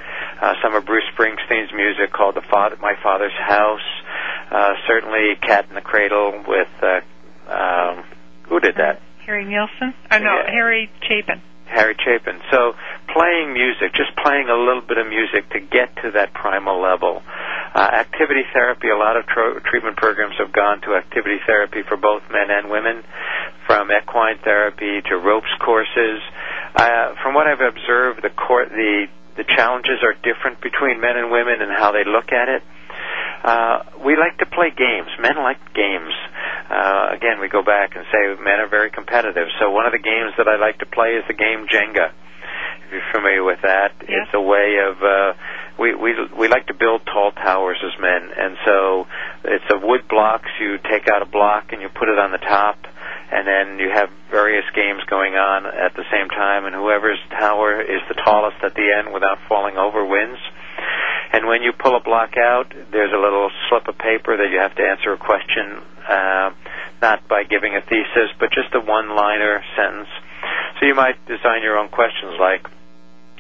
[0.43, 3.87] Uh, some of Bruce Springsteen's music called "The Father, My Father's House."
[4.51, 7.01] Uh, certainly, "Cat in the Cradle" with uh,
[7.49, 8.05] um,
[8.49, 9.01] who did that?
[9.29, 9.93] Harry Nilsson?
[10.11, 10.51] Oh no, Yeah.
[10.51, 11.43] Harry Chapin.
[11.67, 12.41] Harry Chapin.
[12.51, 12.73] So
[13.13, 17.23] playing music, just playing a little bit of music to get to that primal level.
[17.75, 21.99] Uh, activity therapy, a lot of tro- treatment programs have gone to activity therapy for
[21.99, 23.05] both men and women,
[23.67, 26.23] from equine therapy to ropes courses.
[26.75, 31.31] Uh, from what I've observed, the, cor- the the challenges are different between men and
[31.31, 32.63] women and how they look at it.
[33.45, 35.07] Uh, we like to play games.
[35.21, 36.11] Men like games.
[36.11, 36.38] Uh,
[36.71, 39.49] again, we go back and say men are very competitive.
[39.61, 42.13] So one of the games that I like to play is the game Jenga.
[42.87, 44.23] If you're familiar with that, Yeah.
[44.25, 45.33] it's a way of uh,
[45.79, 49.07] we we we like to build tall towers as men, and so
[49.45, 50.49] it's a wood blocks.
[50.59, 52.79] You take out a block and you put it on the top,
[53.31, 57.81] and then you have various games going on at the same time, and whoever's tower
[57.81, 60.39] is the tallest at the end without falling over wins.
[61.33, 64.59] And when you pull a block out, there's a little slip of paper that you
[64.59, 66.51] have to answer a question, uh,
[67.03, 70.09] not by giving a thesis, but just a one-liner sentence.
[70.81, 72.67] So you might design your own questions like,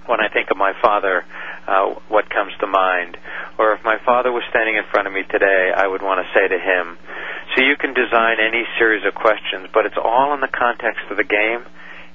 [0.06, 1.24] when I think of my father,
[1.66, 3.16] uh, what comes to mind?
[3.58, 6.32] Or if my father was standing in front of me today, I would want to
[6.32, 6.96] say to him.
[7.54, 11.16] So you can design any series of questions, but it's all in the context of
[11.16, 11.64] the game.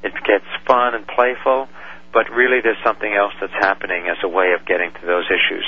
[0.04, 1.70] It gets fun and playful,
[2.14, 5.66] but really there's something else that's happening as a way of getting to those issues.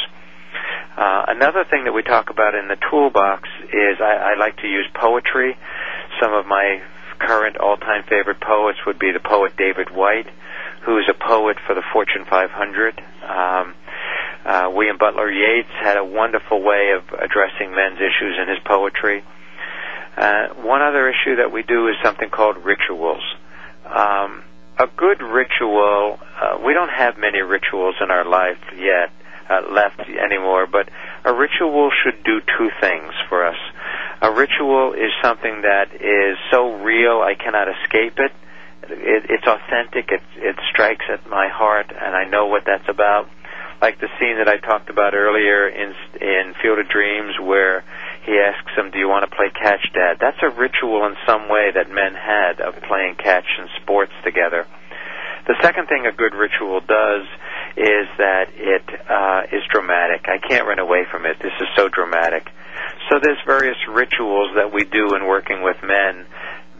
[0.96, 4.68] Uh, another thing that we talk about in the toolbox is I, I like to
[4.68, 5.58] use poetry.
[6.22, 6.82] Some of my
[7.20, 10.28] current all-time favorite poets would be the poet David Whyte,
[10.86, 13.02] who's a poet for the Fortune 500.
[13.24, 13.74] Um,
[14.46, 19.24] uh, William Butler Yeats had a wonderful way of addressing men's issues in his poetry.
[20.16, 23.24] Uh, one other issue that we do is something called rituals.
[23.86, 24.44] Um,
[24.78, 29.12] a good ritual, uh, we don't have many rituals in our life yet
[29.50, 30.90] uh, left anymore, but
[31.24, 33.58] a ritual should do two things for us.
[34.22, 38.32] A ritual is something that is so real I cannot escape it.
[38.90, 40.12] it it's authentic.
[40.12, 43.30] It, it strikes at my heart, and I know what that's about.
[43.82, 47.84] Like the scene that I talked about earlier in in Field of Dreams, where
[48.26, 51.48] he asks him, "Do you want to play catch, Dad?" That's a ritual in some
[51.48, 54.66] way that men had of playing catch and sports together.
[55.48, 57.28] The second thing a good ritual does
[57.78, 60.26] is that it uh, is dramatic.
[60.28, 61.38] I can't run away from it.
[61.40, 62.50] This is so dramatic.
[63.10, 66.26] So there's various rituals that we do in working with men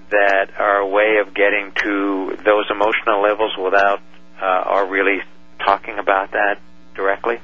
[0.10, 4.02] that are a way of getting to those emotional levels without
[4.42, 5.22] uh, our really
[5.64, 6.58] talking about that
[6.96, 7.40] directly.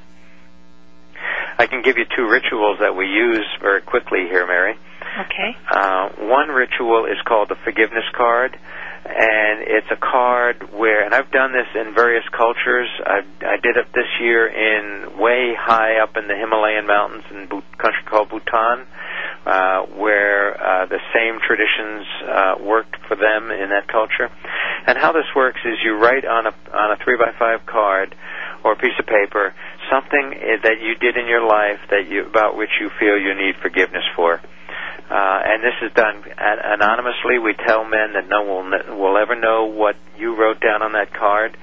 [1.62, 4.74] I can give you two rituals that we use very quickly here, Mary.
[5.20, 5.56] Okay.
[5.70, 8.58] Uh, one ritual is called the forgiveness card
[9.04, 12.88] and it's a card where, and I've done this in various cultures.
[13.04, 17.42] I, I did it this year in way high up in the Himalayan mountains in
[17.50, 18.86] a country called Bhutan,
[19.44, 24.30] uh, where uh, the same traditions uh, worked for them in that culture.
[24.86, 28.14] And how this works is you write on a on a three by five card
[28.62, 29.52] or a piece of paper
[29.90, 30.30] something
[30.62, 34.04] that you did in your life that you about which you feel you need forgiveness
[34.14, 34.40] for.
[35.10, 37.38] Uh, and this is done anonymously.
[37.38, 40.92] We tell men that no one will, will ever know what you wrote down on
[40.92, 41.56] that card.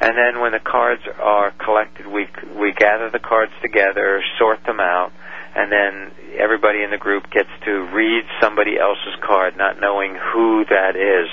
[0.00, 4.80] And then when the cards are collected, we we gather the cards together, sort them
[4.80, 5.12] out,
[5.54, 10.64] and then everybody in the group gets to read somebody else's card, not knowing who
[10.70, 11.28] that is.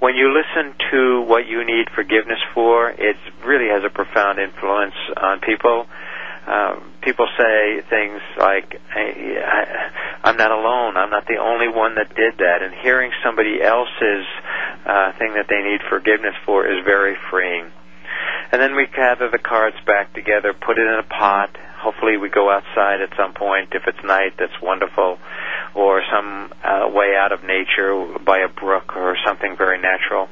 [0.00, 4.94] When you listen to what you need forgiveness for, it really has a profound influence
[5.16, 5.86] on people
[6.46, 9.90] uh, people say things like, hey, I,
[10.24, 10.96] "I'm not alone.
[10.96, 14.26] I'm not the only one that did that." And hearing somebody else's
[14.84, 17.72] uh, thing that they need forgiveness for is very freeing.
[18.52, 21.56] And then we gather the cards back together, put it in a pot.
[21.84, 23.68] Hopefully, we go outside at some point.
[23.72, 25.18] If it's night, that's wonderful,
[25.74, 27.92] or some uh, way out of nature
[28.24, 30.28] by a brook or something very natural.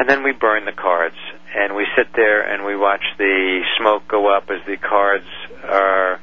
[0.00, 1.14] And then we burn the cards
[1.54, 5.26] and we sit there and we watch the smoke go up as the cards
[5.62, 6.20] are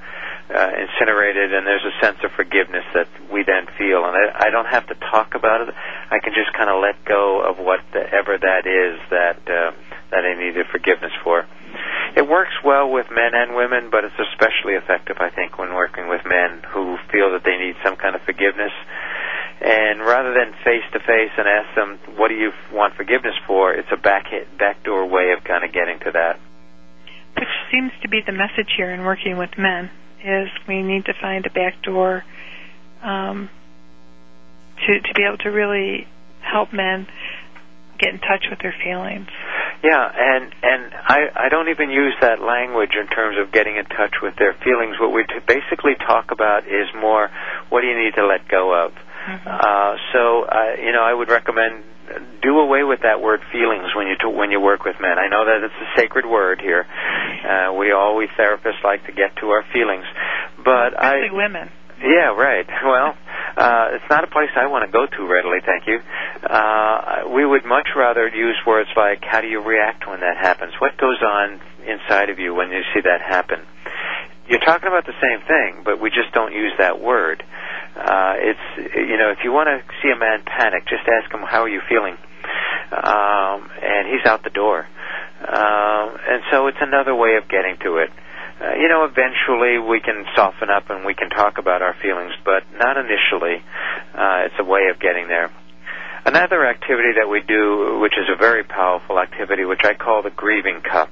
[0.49, 4.05] uh, incinerated, and there's a sense of forgiveness that we then feel.
[4.05, 5.74] And I, I don't have to talk about it.
[6.09, 9.72] I can just kind of let go of whatever that is that uh,
[10.11, 11.45] that I needed forgiveness for.
[12.15, 16.07] It works well with men and women, but it's especially effective, I think, when working
[16.07, 18.71] with men who feel that they need some kind of forgiveness
[19.59, 23.73] and rather than face to face and ask them, "What do you want forgiveness for?"
[23.73, 26.39] It's a back backdoor way of kind of getting to that.
[27.36, 29.89] Which seems to be the message here in working with men
[30.23, 32.23] is we need to find a backdoor
[33.01, 33.49] um,
[34.86, 36.07] to to be able to really
[36.41, 37.07] help men
[37.97, 39.28] get in touch with their feelings.
[39.84, 43.86] Yeah, and and I I don't even use that language in terms of getting in
[43.86, 44.99] touch with their feelings.
[44.99, 47.30] What we t- basically talk about is more
[47.69, 48.93] what do you need to let go of
[49.28, 49.49] Mm-hmm.
[49.49, 51.84] Uh, so, uh, you know, I would recommend
[52.41, 55.19] do away with that word feelings when you t- when you work with men.
[55.19, 56.88] I know that it's a sacred word here.
[56.88, 60.05] Uh, we always therapists like to get to our feelings,
[60.63, 61.69] but Especially I women.
[62.02, 62.66] Yeah, right.
[62.84, 63.18] Well,
[63.58, 65.60] uh, it's not a place I want to go to readily.
[65.66, 66.00] Thank you.
[66.45, 70.74] Uh, we would much rather use words like, "How do you react when that happens?
[70.80, 73.66] What goes on inside of you when you see that happen?"
[74.48, 77.43] You're talking about the same thing, but we just don't use that word.
[77.95, 81.41] Uh, it's you know if you want to see a man panic, just ask him
[81.41, 82.16] how are you feeling,
[82.91, 84.88] um, and he's out the door.
[85.41, 88.10] Uh, and so it's another way of getting to it.
[88.60, 92.34] Uh, you know, eventually we can soften up and we can talk about our feelings,
[92.43, 93.62] but not initially.
[94.14, 95.51] Uh, it's a way of getting there.
[96.26, 100.30] Another activity that we do, which is a very powerful activity, which I call the
[100.30, 101.10] grieving cup,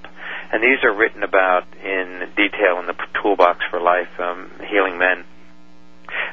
[0.52, 5.24] and these are written about in detail in the Toolbox for Life, um, Healing Men.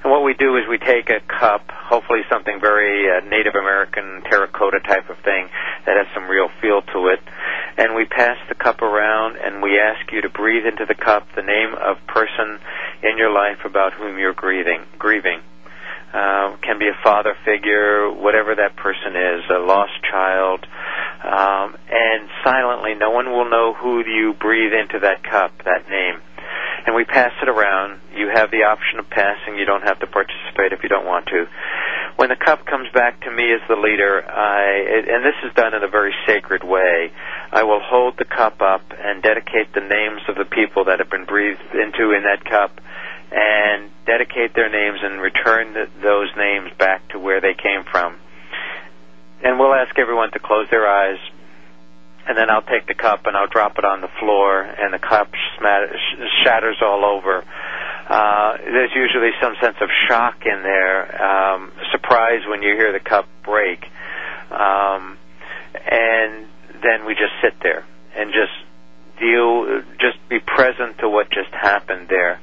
[0.02, 4.22] And what we do is we take a cup, hopefully something very uh, Native American
[4.28, 5.48] terracotta type of thing
[5.86, 7.20] that has some real feel to it,
[7.76, 11.26] and we pass the cup around and we ask you to breathe into the cup
[11.34, 12.58] the name of person
[13.02, 14.82] in your life about whom you're grieving.
[14.98, 15.40] Grieving.
[16.12, 20.66] Uh, can be a father figure, whatever that person is, a lost child,
[21.24, 26.20] um, and silently, no one will know who you breathe into that cup, that name
[26.86, 28.00] and we pass it around.
[28.14, 29.56] You have the option of passing.
[29.56, 31.46] You don't have to participate if you don't want to.
[32.16, 35.74] when the cup comes back to me as the leader, I, and this is done
[35.74, 37.10] in a very sacred way,
[37.50, 41.10] I will hold the cup up and dedicate the names of the people that have
[41.10, 42.80] been breathed into in that cup
[43.32, 48.16] and dedicate their names and return the, those names back to where they came from.
[49.42, 51.18] And we'll ask everyone to close their eyes,
[52.26, 54.98] and then I'll take the cup and I'll drop it on the floor, and the
[54.98, 55.32] cup
[56.44, 57.44] shatters all over.
[58.08, 63.00] Uh, there's usually some sense of shock in there, um, surprise when you hear the
[63.00, 63.84] cup break,
[64.50, 65.16] um,
[65.90, 66.46] and
[66.82, 67.84] then we just sit there
[68.16, 68.52] and just
[69.18, 72.40] deal, just be present to what just happened there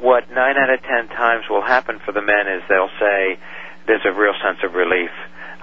[0.00, 3.38] what nine out of ten times will happen for the men is they'll say,
[3.86, 5.10] there's a real sense of relief.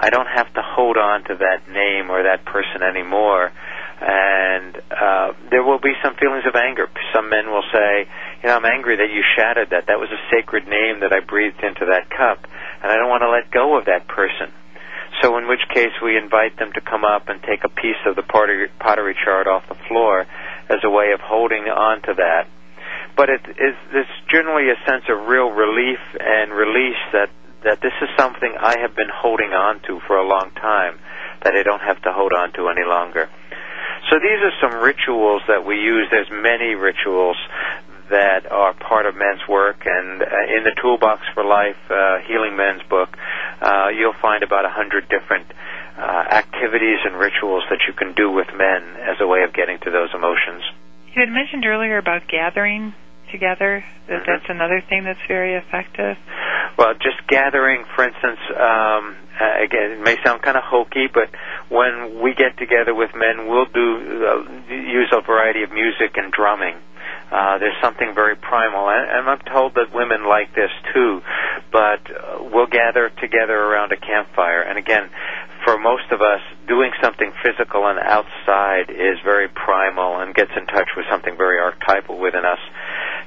[0.02, 3.54] I don't have to hold on to that name or that person anymore.
[4.02, 6.90] And uh, there will be some feelings of anger.
[7.14, 8.10] Some men will say,
[8.42, 9.86] you know, I'm angry that you shattered that.
[9.86, 12.42] That was a sacred name that I breathed into that cup,
[12.82, 14.50] and I don't want to let go of that person.
[15.22, 18.16] So in which case we invite them to come up and take a piece of
[18.16, 20.26] the pottery, pottery chart off the floor
[20.68, 22.48] as a way of holding on to that
[23.16, 27.30] but it is generally a sense of real relief and release that
[27.64, 31.00] that this is something I have been holding on to for a long time
[31.44, 33.30] that I don't have to hold on to any longer.
[34.10, 36.08] So these are some rituals that we use.
[36.10, 37.38] There's many rituals
[38.10, 40.26] that are part of men's work, and uh,
[40.58, 43.16] in the Toolbox for Life, uh, Healing Men's book,
[43.62, 45.48] uh, you'll find about a hundred different
[45.98, 49.80] uh, activities and rituals that you can do with men as a way of getting
[49.80, 50.64] to those emotions.
[51.14, 52.94] You had mentioned earlier about gathering
[53.32, 53.84] together.
[54.08, 54.32] That mm-hmm.
[54.32, 56.18] that's another thing that's very effective.
[56.78, 61.30] Well, just gathering, for instance, um, uh, again, it may sound kind of hokey, but
[61.70, 66.32] when we get together with men, we'll do uh, use a variety of music and
[66.32, 66.76] drumming.
[67.32, 71.22] Uh, there's something very primal, and, and I'm told that women like this too.
[71.72, 75.10] But uh, we'll gather together around a campfire, and again,
[75.64, 80.66] for most of us, doing something physical and outside is very primal and gets in
[80.66, 82.60] touch with something very archetypal within us.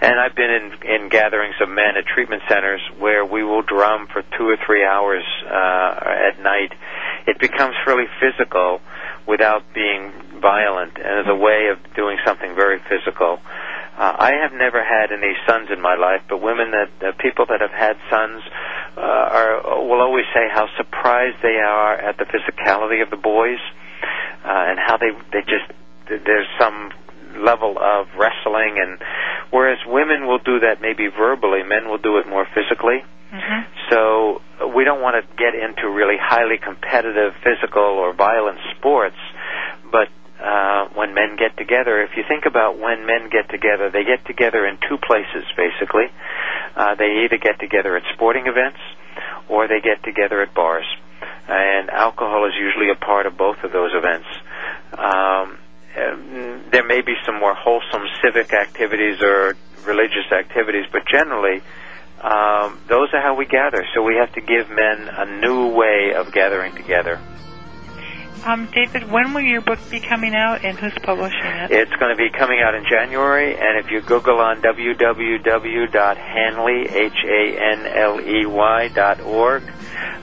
[0.01, 4.09] And I've been in, in gatherings of men at treatment centers where we will drum
[4.12, 6.72] for two or three hours uh, at night.
[7.26, 8.80] It becomes really physical
[9.26, 13.41] without being violent and as a way of doing something very physical.
[13.97, 17.47] Uh, I have never had any sons in my life, but women that uh, people
[17.47, 18.42] that have had sons
[18.97, 23.61] uh, are will always say how surprised they are at the physicality of the boys
[24.45, 25.70] uh, and how they they just
[26.09, 26.90] there's some
[27.38, 28.99] level of wrestling and
[29.51, 33.61] whereas women will do that maybe verbally men will do it more physically mm-hmm.
[33.90, 34.40] so
[34.74, 39.18] we don't want to get into really highly competitive physical or violent sports
[39.90, 40.09] but
[40.45, 42.03] uh, when men get together.
[42.03, 46.12] If you think about when men get together, they get together in two places, basically.
[46.76, 48.78] Uh, they either get together at sporting events
[49.49, 50.84] or they get together at bars.
[51.49, 54.28] And alcohol is usually a part of both of those events.
[54.92, 55.59] Um,
[56.70, 61.62] there may be some more wholesome civic activities or religious activities, but generally,
[62.20, 63.84] um, those are how we gather.
[63.95, 67.20] So we have to give men a new way of gathering together.
[68.45, 71.70] Um, David, when will your book be coming out and who's publishing it?
[71.70, 75.38] It's going to be coming out in January, and if you Google on www.hanley,
[76.90, 79.62] H-A-N-L-E-Y dot org,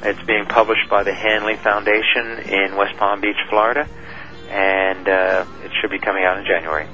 [0.04, 3.88] it's being published by the Hanley Foundation in West Palm Beach, Florida,
[4.50, 6.88] and uh, it should be coming out in January.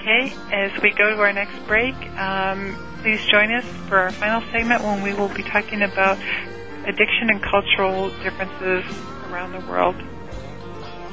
[0.00, 4.42] Okay, as we go to our next break, um, please join us for our final
[4.50, 6.18] segment when we will be talking about
[6.86, 8.84] addiction and cultural differences
[9.30, 9.94] around the world.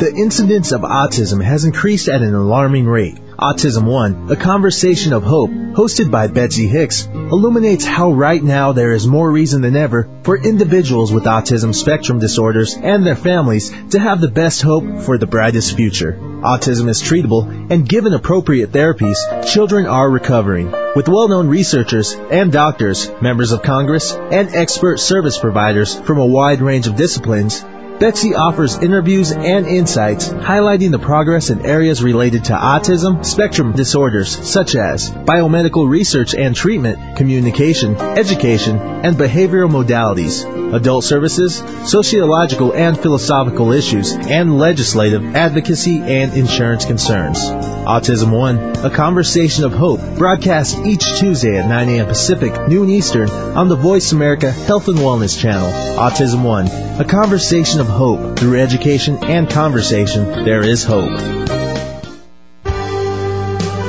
[0.00, 3.18] The incidence of autism has increased at an alarming rate.
[3.38, 8.92] Autism One, a conversation of hope, hosted by Betsy Hicks, illuminates how right now there
[8.92, 13.98] is more reason than ever for individuals with autism spectrum disorders and their families to
[13.98, 16.14] have the best hope for the brightest future.
[16.18, 19.18] Autism is treatable, and given appropriate therapies,
[19.52, 20.72] children are recovering.
[20.96, 26.62] With well-known researchers and doctors, members of Congress, and expert service providers from a wide
[26.62, 27.62] range of disciplines,
[28.00, 34.30] Betsy offers interviews and insights highlighting the progress in areas related to autism spectrum disorders
[34.50, 42.98] such as biomedical research and treatment, communication, education, and behavioral modalities, adult services, sociological and
[42.98, 47.38] philosophical issues, and legislative, advocacy, and insurance concerns.
[47.38, 52.06] Autism One, a conversation of hope, broadcast each Tuesday at 9 a.m.
[52.06, 55.68] Pacific, noon Eastern, on the Voice America Health and Wellness Channel.
[55.98, 56.66] Autism One,
[57.00, 58.38] a conversation of hope.
[58.38, 61.20] Through education and conversation, there is hope.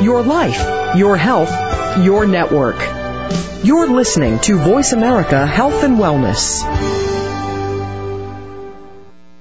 [0.04, 1.52] Your life, your health,
[2.04, 2.78] your network.
[3.64, 7.11] You're listening to Voice America Health and Wellness.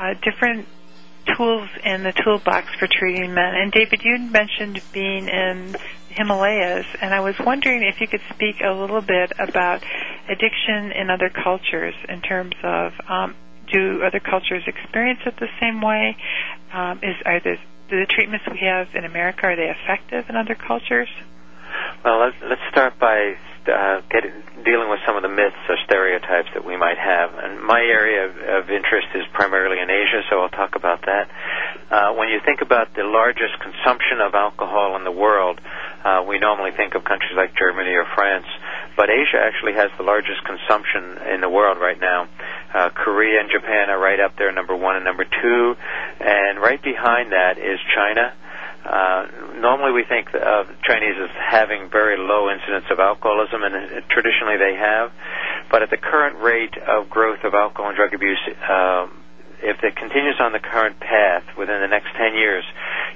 [0.00, 0.66] uh, different
[1.36, 3.54] tools in the toolbox for treating men.
[3.54, 5.76] And David, you mentioned being in
[6.08, 9.84] Himalayas, and I was wondering if you could speak a little bit about
[10.28, 13.36] addiction in other cultures in terms of um,
[13.72, 16.16] do other cultures experience it the same way?
[16.72, 17.56] Um, is are the,
[17.88, 21.08] the treatments we have in America are they effective in other cultures?
[22.04, 24.32] Well, let's, start by uh, getting,
[24.64, 27.34] dealing with some of the myths or stereotypes that we might have.
[27.34, 31.30] And my area of, of interest is primarily in Asia, so I'll talk about that.
[31.90, 35.60] Uh, when you think about the largest consumption of alcohol in the world,
[36.04, 38.46] uh, we normally think of countries like Germany or France,
[38.96, 42.28] but Asia actually has the largest consumption in the world right now.
[42.72, 45.76] Uh, Korea and Japan are right up there, number one and number two,
[46.20, 48.32] and right behind that is China.
[48.84, 49.26] Uh,
[49.60, 54.56] normally we think of Chinese as having very low incidence of alcoholism, and uh, traditionally
[54.56, 55.12] they have.
[55.70, 59.20] But at the current rate of growth of alcohol and drug abuse, um,
[59.62, 62.64] if it continues on the current path within the next 10 years,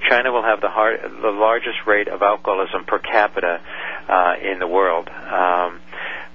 [0.09, 3.61] China will have the, hard, the largest rate of alcoholism per capita
[4.09, 5.09] uh, in the world.
[5.09, 5.81] Um,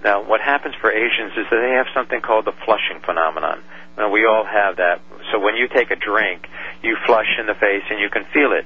[0.04, 3.62] now, what happens for Asians is that they have something called the flushing phenomenon.
[3.98, 5.02] Now, we all have that.
[5.32, 6.48] So when you take a drink,
[6.82, 8.66] you flush in the face and you can feel it.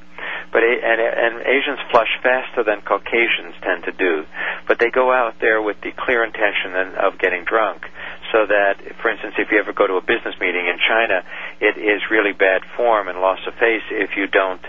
[0.53, 4.25] But and, and Asians flush faster than Caucasians tend to do.
[4.67, 7.89] But they go out there with the clear intention of getting drunk.
[8.31, 11.25] So that, for instance, if you ever go to a business meeting in China,
[11.59, 14.61] it is really bad form and loss of face if you don't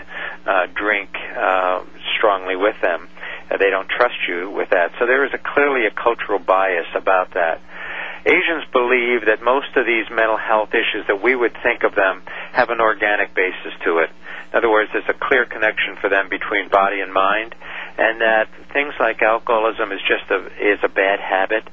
[0.45, 1.83] uh, drink uh,
[2.17, 3.07] strongly with them.
[3.49, 4.91] Uh, they don't trust you with that.
[4.99, 7.61] So there is a clearly a cultural bias about that.
[8.25, 12.23] Asians believe that most of these mental health issues that we would think of them
[12.53, 14.09] have an organic basis to it.
[14.49, 17.53] In other words, there's a clear connection for them between body and mind,
[17.97, 21.69] and that things like alcoholism is just a is a bad habit,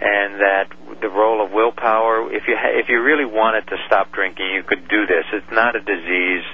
[0.00, 0.68] and that
[1.00, 2.28] the role of willpower.
[2.32, 5.24] If you ha- if you really wanted to stop drinking, you could do this.
[5.32, 6.44] It's not a disease,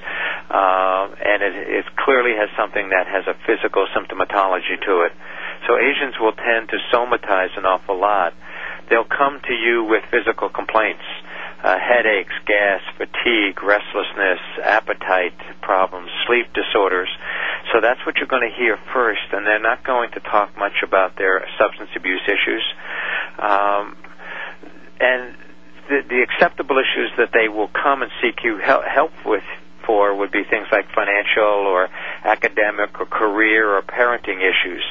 [0.51, 5.13] uh, and it, it clearly has something that has a physical symptomatology to it.
[5.67, 8.35] So Asians will tend to somatize an awful lot
[8.91, 11.03] they'll come to you with physical complaints.
[11.63, 17.09] Uh, headaches, gas, fatigue, restlessness, appetite problems, sleep disorders.
[17.73, 20.83] So that's what you're going to hear first, and they're not going to talk much
[20.83, 22.65] about their substance abuse issues.
[23.39, 23.97] Um,
[25.01, 25.37] and
[25.89, 29.45] the, the acceptable issues that they will come and seek you help, help with
[29.85, 31.89] for would be things like financial or
[32.25, 34.85] academic or career or parenting issues.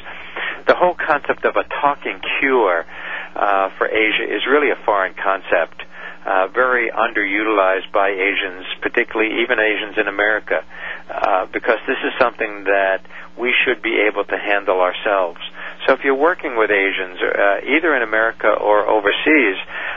[0.66, 2.84] The whole concept of a talking cure
[3.34, 5.82] uh, for Asia is really a foreign concept,
[6.26, 10.64] uh, very underutilized by Asians, particularly even Asians in America,
[11.10, 13.00] uh, because this is something that
[13.38, 15.40] we should be able to handle ourselves.
[15.86, 19.56] So if you're working with Asians, uh, either in America or overseas,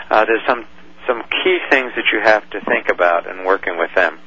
[0.09, 0.66] uh, there's some
[1.07, 4.20] some key things that you have to think about in working with them.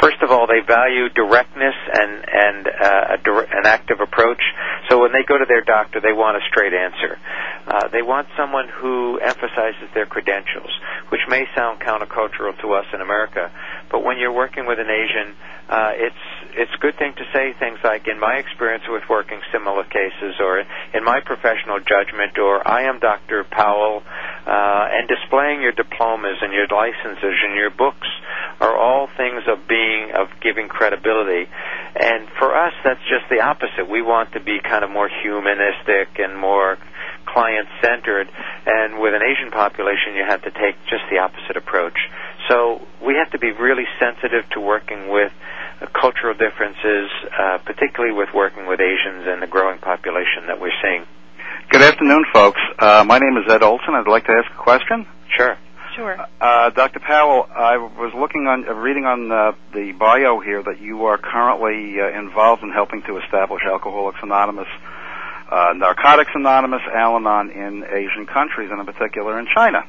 [0.00, 4.42] First of all, they value directness and and uh, a dir- an active approach.
[4.88, 7.18] So when they go to their doctor, they want a straight answer.
[7.66, 10.70] Uh, they want someone who emphasizes their credentials,
[11.08, 13.50] which may sound countercultural to us in America,
[13.90, 15.34] but when you're working with an Asian,
[15.68, 16.24] uh, it's
[16.56, 20.40] it's a good thing to say things like, "In my experience with working similar cases,"
[20.40, 23.44] or "In my professional judgment," or "I am Dr.
[23.44, 24.02] Powell,"
[24.46, 28.08] uh, and displaying your diplomas and your licenses and your books
[28.60, 31.48] are all things of being of giving credibility.
[31.94, 33.88] And for us, that's just the opposite.
[33.88, 36.78] We want to be kind of more humanistic and more
[37.26, 38.28] client centered.
[38.66, 41.98] And with an Asian population, you have to take just the opposite approach.
[42.48, 45.32] So we have to be really sensitive to working with
[45.80, 50.76] uh, cultural differences, uh, particularly with working with Asians and the growing population that we're
[50.82, 51.04] seeing.
[51.70, 52.60] Good afternoon, folks.
[52.78, 53.94] Uh, my name is Ed Olson.
[53.94, 55.06] I'd like to ask a question.
[55.36, 55.58] Sure.
[55.96, 56.16] Sure.
[56.40, 57.00] Uh, Dr.
[57.00, 61.16] Powell, I was looking on, uh, reading on uh, the bio here that you are
[61.16, 64.68] currently uh, involved in helping to establish Alcoholics Anonymous,
[65.50, 69.84] uh, Narcotics Anonymous, Al-Anon in Asian countries, and in particular in China.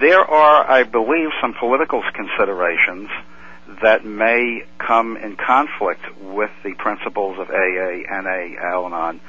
[0.00, 3.08] There are, I believe, some political considerations
[3.82, 9.20] that may come in conflict with the principles of AA, NA, Al-Anon.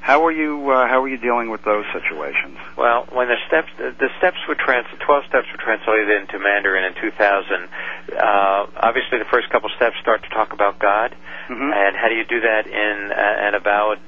[0.00, 0.68] How are you?
[0.68, 2.58] Uh, how are you dealing with those situations?
[2.76, 6.82] Well, when the steps the steps were trans the twelve steps were translated into Mandarin
[6.82, 7.68] in 2000.
[8.10, 11.14] Uh, obviously, the first couple steps start to talk about God,
[11.48, 11.70] Mhm.
[11.72, 13.14] and how do you do that in uh,
[13.46, 14.00] an avowed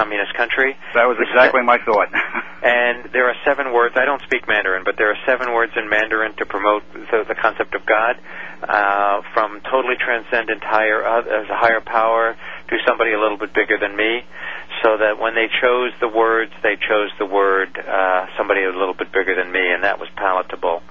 [0.00, 0.76] communist country?
[0.94, 2.08] That was exactly my thought.
[2.62, 3.96] And there are seven words.
[3.96, 7.34] I don't speak Mandarin, but there are seven words in Mandarin to promote the, the
[7.34, 8.20] concept of God,
[8.62, 12.36] uh, from totally transcendent higher uh, as a higher power
[12.68, 14.20] to somebody a little bit bigger than me.
[14.84, 18.92] So that when they chose the words, they chose the word uh, somebody a little
[18.92, 20.82] bit bigger than me, and that was palatable.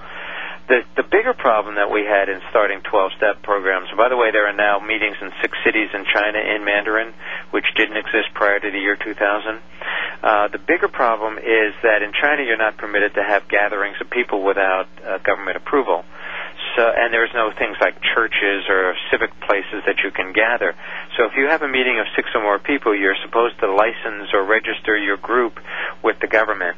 [0.70, 4.30] The, the bigger problem that we had in starting 12 step programs, by the way,
[4.30, 7.12] there are now meetings in six cities in China in Mandarin,
[7.50, 9.18] which didn't exist prior to the year 2000.
[10.22, 14.08] Uh, the bigger problem is that in China you're not permitted to have gatherings of
[14.10, 16.04] people without uh, government approval.
[16.76, 20.76] So, and there's no things like churches or civic places that you can gather.
[21.18, 24.30] So if you have a meeting of six or more people, you're supposed to license
[24.32, 25.58] or register your group
[26.04, 26.76] with the government.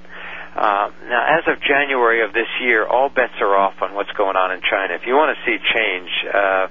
[0.54, 4.36] Uh, now, as of January of this year, all bets are off on what's going
[4.36, 4.94] on in China.
[4.94, 6.68] If you want to see change, uh,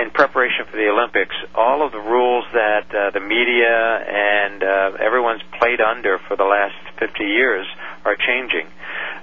[0.00, 4.92] in preparation for the Olympics, all of the rules that uh, the media and uh,
[4.98, 7.66] everyone's played under for the last 50 years
[8.04, 8.66] are changing.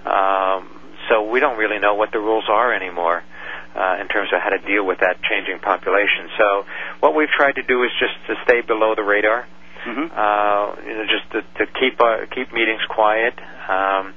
[0.06, 0.70] Um,
[1.10, 3.24] so we don't really know what the rules are anymore.
[3.70, 6.28] Uh, in terms of how to deal with that changing population.
[6.40, 6.66] So,
[7.02, 9.46] what we've tried to do is just to stay below the radar
[9.84, 13.34] hmm uh, you know, just to, to keep uh, keep meetings quiet.
[13.70, 14.14] Um,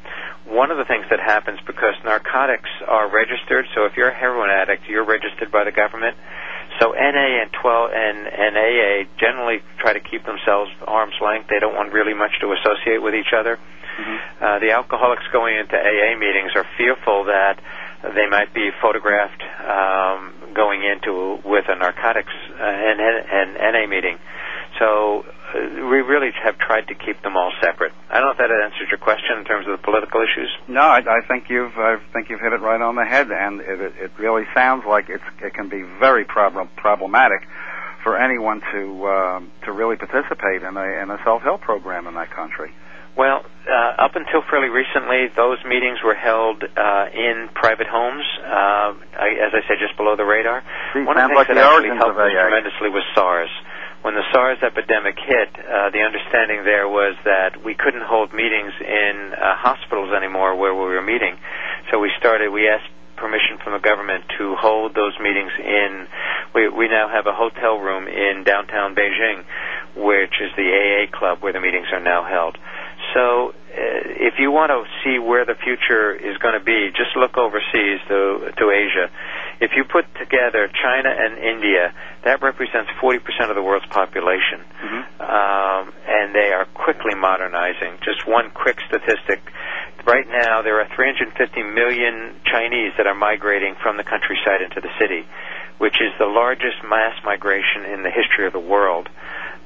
[0.46, 4.50] one of the things that happens because narcotics are registered, so if you're a heroin
[4.50, 6.16] addict, you're registered by the government.
[6.80, 11.48] So NA and 12 and, and AA generally try to keep themselves arm's length.
[11.48, 13.58] They don't want really much to associate with each other.
[14.40, 17.60] Uh, the alcoholics going into AA meetings are fearful that
[18.02, 24.18] they might be photographed um, going into with a narcotics uh, and, and, NA meeting.
[24.78, 27.92] So we really have tried to keep them all separate.
[28.10, 30.48] I don't know if that answers your question in terms of the political issues.
[30.68, 33.60] No, I, I think you've I think you've hit it right on the head, and
[33.60, 37.46] it, it, really sounds like it's it can be very problem, problematic
[38.02, 42.14] for anyone to um, to really participate in a in a self help program in
[42.14, 42.72] that country.
[43.16, 48.96] Well, uh, up until fairly recently, those meetings were held uh, in private homes, uh,
[49.20, 50.64] I, as I said, just below the radar.
[50.94, 53.52] Gee, One of the like things the that actually helped us tremendously was SARS.
[54.02, 58.72] When the SARS epidemic hit, uh, the understanding there was that we couldn't hold meetings
[58.80, 61.38] in uh, hospitals anymore where we were meeting.
[61.90, 66.08] So we started, we asked permission from the government to hold those meetings in,
[66.52, 69.44] we, we now have a hotel room in downtown Beijing,
[69.94, 72.58] which is the AA club where the meetings are now held.
[73.14, 73.54] So, uh,
[74.18, 78.00] if you want to see where the future is going to be, just look overseas
[78.08, 79.10] to to Asia.
[79.60, 81.94] If you put together China and India,
[82.24, 83.18] that represents 40%
[83.50, 84.64] of the world's population,
[85.20, 87.98] um, and they are quickly modernizing.
[88.04, 89.40] Just one quick statistic:
[90.04, 94.90] right now, there are 350 million Chinese that are migrating from the countryside into the
[94.98, 95.26] city,
[95.78, 99.08] which is the largest mass migration in the history of the world.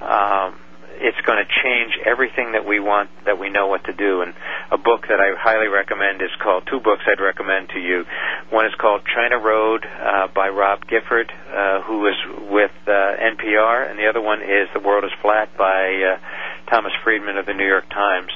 [0.01, 0.61] Um,
[1.01, 4.23] it's going to change everything that we want, that we know what to do.
[4.23, 4.35] And
[4.71, 8.05] a book that I highly recommend is called, two books I'd recommend to you.
[8.51, 12.17] One is called China Road uh, by Rob Gifford, uh, who is
[12.51, 16.93] with uh, NPR, and the other one is The World is Flat by uh, Thomas
[17.05, 18.33] Friedman of the New York Times.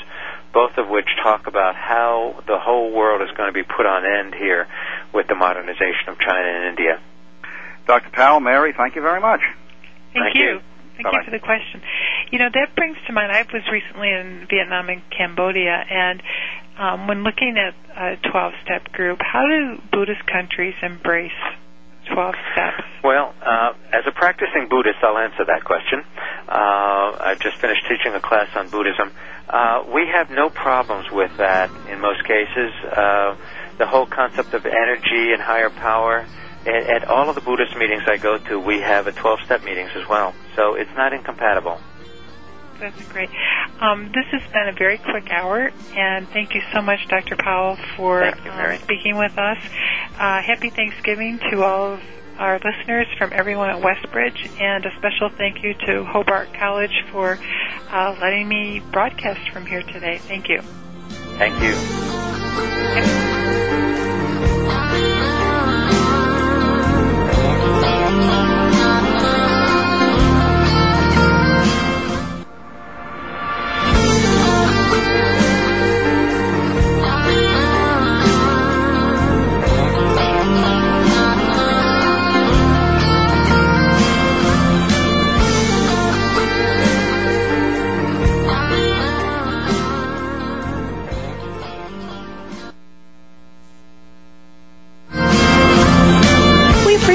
[0.52, 4.04] Both of which talk about how the whole world is going to be put on
[4.04, 4.66] end here
[5.14, 7.00] with the modernization of China and India.
[7.86, 8.10] Dr.
[8.10, 9.40] Powell, Mary, thank you very much.
[10.12, 10.42] Thank, Thank you.
[10.42, 10.60] you.
[10.96, 11.18] Thank Bye-bye.
[11.18, 11.80] you for the question.
[12.30, 16.22] You know, that brings to mind, I was recently in Vietnam and Cambodia, and
[16.78, 21.32] um, when looking at a 12 step group, how do Buddhist countries embrace
[22.12, 22.84] 12 steps?
[23.02, 26.04] Well, uh, as a practicing Buddhist, I'll answer that question.
[26.48, 29.10] Uh, I've just finished teaching a class on Buddhism.
[29.48, 32.72] Uh, we have no problems with that in most cases.
[32.84, 33.36] Uh,
[33.78, 36.24] the whole concept of energy and higher power.
[36.64, 39.64] At, at all of the Buddhist meetings I go to, we have a 12 step
[39.64, 40.32] meetings as well.
[40.54, 41.80] So it's not incompatible.
[42.80, 43.28] That's great.
[43.80, 47.36] Um, this has been a very quick hour, and thank you so much, Dr.
[47.36, 48.76] Powell, for Thank you, Mary.
[48.76, 49.58] um, speaking with us.
[50.18, 52.00] Uh, happy Thanksgiving to all of
[52.38, 57.38] our listeners from everyone at Westbridge, and a special thank you to Hobart College for
[57.90, 60.16] uh, letting me broadcast from here today.
[60.18, 60.62] Thank you.
[61.38, 63.29] Thank you.